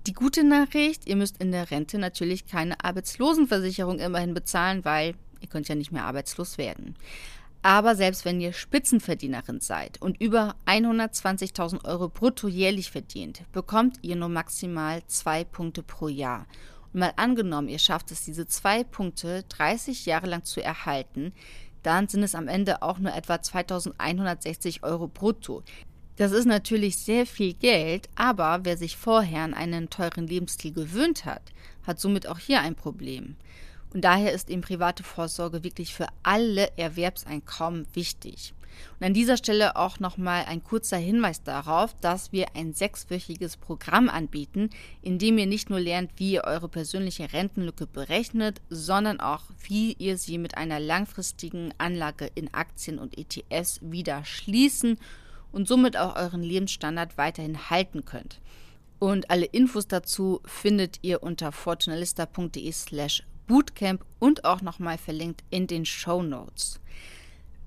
Die 0.08 0.14
gute 0.14 0.42
Nachricht, 0.42 1.06
ihr 1.06 1.16
müsst 1.16 1.36
in 1.36 1.52
der 1.52 1.70
Rente 1.70 1.98
natürlich 1.98 2.46
keine 2.46 2.82
Arbeitslosenversicherung 2.82 3.98
immerhin 3.98 4.32
bezahlen, 4.32 4.86
weil 4.86 5.14
ihr 5.42 5.48
könnt 5.48 5.68
ja 5.68 5.74
nicht 5.74 5.92
mehr 5.92 6.06
arbeitslos 6.06 6.56
werden. 6.56 6.96
Aber 7.60 7.94
selbst 7.94 8.24
wenn 8.24 8.40
ihr 8.40 8.54
Spitzenverdienerin 8.54 9.60
seid 9.60 10.00
und 10.00 10.18
über 10.18 10.56
120.000 10.64 11.84
Euro 11.84 12.08
brutto 12.08 12.48
jährlich 12.48 12.90
verdient, 12.90 13.42
bekommt 13.52 13.98
ihr 14.00 14.16
nur 14.16 14.30
maximal 14.30 15.02
zwei 15.08 15.44
Punkte 15.44 15.82
pro 15.82 16.08
Jahr. 16.08 16.46
Und 16.94 17.00
mal 17.00 17.12
angenommen, 17.16 17.68
ihr 17.68 17.78
schafft 17.78 18.10
es, 18.10 18.24
diese 18.24 18.46
zwei 18.46 18.84
Punkte 18.84 19.44
30 19.50 20.06
Jahre 20.06 20.26
lang 20.26 20.42
zu 20.42 20.64
erhalten, 20.64 21.34
dann 21.82 22.08
sind 22.08 22.22
es 22.22 22.34
am 22.34 22.48
Ende 22.48 22.80
auch 22.80 22.98
nur 22.98 23.14
etwa 23.14 23.42
2160 23.42 24.84
Euro 24.84 25.06
brutto. 25.06 25.62
Das 26.18 26.32
ist 26.32 26.46
natürlich 26.46 26.96
sehr 26.96 27.26
viel 27.26 27.54
Geld, 27.54 28.08
aber 28.16 28.64
wer 28.64 28.76
sich 28.76 28.96
vorher 28.96 29.44
an 29.44 29.54
einen 29.54 29.88
teuren 29.88 30.26
Lebensstil 30.26 30.72
gewöhnt 30.72 31.24
hat, 31.24 31.52
hat 31.86 32.00
somit 32.00 32.26
auch 32.26 32.40
hier 32.40 32.60
ein 32.60 32.74
Problem. 32.74 33.36
Und 33.94 34.02
daher 34.02 34.32
ist 34.32 34.50
eben 34.50 34.62
private 34.62 35.04
Vorsorge 35.04 35.62
wirklich 35.62 35.94
für 35.94 36.08
alle 36.24 36.76
Erwerbseinkommen 36.76 37.86
wichtig. 37.94 38.52
Und 38.98 39.06
an 39.06 39.14
dieser 39.14 39.36
Stelle 39.36 39.76
auch 39.76 40.00
nochmal 40.00 40.44
ein 40.46 40.64
kurzer 40.64 40.96
Hinweis 40.96 41.44
darauf, 41.44 41.94
dass 42.00 42.32
wir 42.32 42.46
ein 42.56 42.72
sechswöchiges 42.72 43.56
Programm 43.56 44.08
anbieten, 44.08 44.70
in 45.02 45.20
dem 45.20 45.38
ihr 45.38 45.46
nicht 45.46 45.70
nur 45.70 45.78
lernt, 45.78 46.10
wie 46.16 46.32
ihr 46.32 46.44
eure 46.44 46.68
persönliche 46.68 47.32
Rentenlücke 47.32 47.86
berechnet, 47.86 48.60
sondern 48.70 49.20
auch, 49.20 49.44
wie 49.68 49.92
ihr 49.92 50.18
sie 50.18 50.38
mit 50.38 50.56
einer 50.56 50.80
langfristigen 50.80 51.72
Anlage 51.78 52.28
in 52.34 52.52
Aktien 52.52 52.98
und 52.98 53.16
ETFs 53.16 53.78
wieder 53.82 54.24
schließen 54.24 54.98
und 55.52 55.68
somit 55.68 55.96
auch 55.96 56.16
euren 56.16 56.42
Lebensstandard 56.42 57.16
weiterhin 57.18 57.70
halten 57.70 58.04
könnt. 58.04 58.40
Und 58.98 59.30
alle 59.30 59.46
Infos 59.46 59.86
dazu 59.86 60.40
findet 60.44 60.98
ihr 61.02 61.22
unter 61.22 61.52
fortunalista.de 61.52 62.72
slash 62.72 63.22
Bootcamp 63.46 64.04
und 64.18 64.44
auch 64.44 64.60
nochmal 64.60 64.98
verlinkt 64.98 65.42
in 65.50 65.66
den 65.66 65.86
Show 65.86 66.22
Notes. 66.22 66.80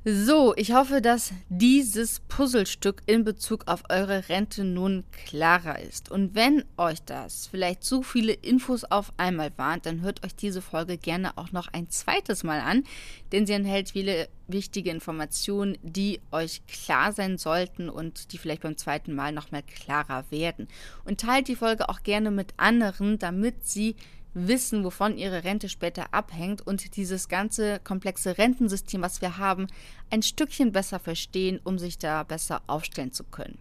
So, 0.04 0.56
ich 0.56 0.74
hoffe, 0.74 1.00
dass 1.00 1.32
dieses 1.50 2.22
Puzzlestück 2.22 3.04
in 3.06 3.24
Bezug 3.24 3.68
auf 3.68 3.84
eure 3.88 4.30
Rente 4.30 4.64
nun 4.64 5.04
klarer 5.12 5.78
ist. 5.78 6.10
Und 6.10 6.34
wenn 6.34 6.66
euch 6.76 7.04
das 7.04 7.46
vielleicht 7.46 7.84
zu 7.84 8.02
viele 8.02 8.34
Infos 8.34 8.84
auf 8.84 9.14
einmal 9.18 9.52
waren, 9.58 9.80
dann 9.84 10.02
hört 10.02 10.26
euch 10.26 10.36
diese 10.36 10.64
Folge 10.64 10.98
gerne 10.98 11.38
auch 11.38 11.52
noch 11.52 11.68
ein 11.72 11.88
zweites 11.92 12.44
Mal 12.44 12.62
an, 12.62 12.84
denn 13.32 13.46
sie 13.46 13.54
enthält 13.54 13.92
viele 13.92 14.28
wichtige 14.48 14.90
Informationen, 14.90 15.78
die 15.84 16.20
euch 16.32 16.66
klar 16.66 17.14
sein 17.14 17.38
sollten 17.38 17.88
und 17.88 18.34
die 18.34 18.40
vielleicht 18.40 18.64
beim 18.64 18.78
zweiten 18.78 19.14
Mal 19.14 19.32
nochmal 19.32 19.62
klarer 19.62 20.26
werden. 20.32 20.68
Und 21.06 21.22
teilt 21.22 21.48
die 21.48 21.56
Folge 21.56 21.90
auch 21.90 22.02
gerne 22.02 22.32
mit 22.32 22.56
anderen, 22.58 23.20
damit 23.20 23.68
sie 23.68 23.96
wissen, 24.34 24.84
wovon 24.84 25.18
ihre 25.18 25.44
Rente 25.44 25.70
später 25.70 26.14
abhängt 26.14 26.66
und 26.66 26.96
dieses 26.96 27.28
ganze 27.28 27.80
komplexe 27.80 28.38
Rentensystem, 28.38 29.02
was 29.02 29.22
wir 29.22 29.38
haben, 29.38 29.68
ein 30.10 30.24
Stückchen 30.24 30.72
besser 30.72 31.00
verstehen, 31.00 31.60
um 31.64 31.78
sich 31.78 31.98
da 31.98 32.24
besser 32.24 32.62
aufstellen 32.68 33.12
zu 33.12 33.24
können. 33.24 33.58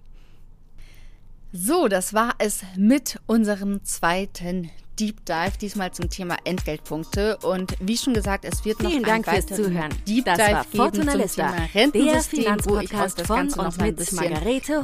So, 1.53 1.89
das 1.89 2.15
war 2.15 2.35
es 2.39 2.63
mit 2.77 3.19
unserem 3.27 3.83
zweiten 3.85 4.71
Deep 5.01 5.25
Dive, 5.25 5.53
diesmal 5.59 5.91
zum 5.93 6.11
Thema 6.11 6.37
Entgeltpunkte. 6.45 7.39
Und 7.39 7.75
wie 7.81 7.97
schon 7.97 8.13
gesagt, 8.13 8.45
es 8.45 8.65
wird 8.67 8.79
Vielen 8.81 9.01
noch 9.01 9.09
Dank 9.09 9.27
fürs 9.27 9.47
Zuhören. 9.47 9.89
Deep 10.07 10.27
das 10.27 10.37
Dive 10.37 10.53
war 10.53 10.65
Fortuna 10.65 11.13
geben 11.13 11.23
Lista, 11.23 11.49
zum 11.49 11.57
Thema 11.57 11.69
der 11.73 11.81
Rentensystem, 11.83 12.57
wo 12.65 12.79
ich 12.79 12.95
euch 12.95 13.15
das 13.15 13.29
Ganze 13.29 13.59
noch 13.59 13.79
ein 13.79 13.87
mit 13.87 13.97
bisschen 13.97 14.35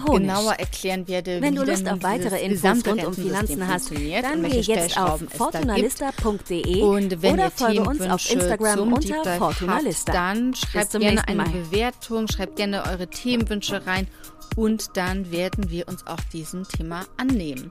genauer 0.06 0.54
erklären 0.54 1.06
werde, 1.06 1.42
Wenn 1.42 1.54
du 1.54 1.64
Lust 1.64 1.86
auf 1.86 2.02
weitere 2.02 2.40
Infos 2.42 2.86
rund 2.86 3.04
um 3.04 3.12
Finanzen 3.12 3.68
hast, 3.68 3.90
dann 3.90 4.42
geh 4.42 4.60
jetzt 4.60 4.98
auf 4.98 5.20
fortunalista.de 5.36 6.82
oder 6.82 7.50
folge 7.50 7.82
uns 7.82 8.00
auf 8.00 8.30
Instagram 8.30 8.92
unter 8.94 9.36
Fortunalista. 9.36 10.12
dann 10.12 10.54
schreibt 10.54 10.92
gerne 10.92 11.28
eine. 11.28 11.44
Bewertung, 11.44 12.26
schreibt 12.28 12.56
gerne 12.56 12.84
eure 12.86 13.06
Themenwünsche 13.08 13.86
rein 13.86 14.08
und 14.56 14.96
dann 14.96 15.30
werden 15.30 15.70
wir 15.70 15.86
uns 15.88 16.06
auch 16.06 16.20
diesem 16.32 16.66
Thema 16.66 17.04
annehmen. 17.16 17.70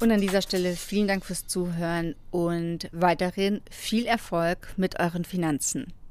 Und 0.00 0.12
an 0.12 0.20
dieser 0.20 0.42
Stelle 0.42 0.76
vielen 0.76 1.08
Dank 1.08 1.24
fürs 1.24 1.46
Zuhören 1.46 2.14
und 2.30 2.88
weiterhin 2.92 3.60
viel 3.68 4.06
Erfolg 4.06 4.74
mit 4.76 5.00
euren 5.00 5.24
Finanzen. 5.24 5.92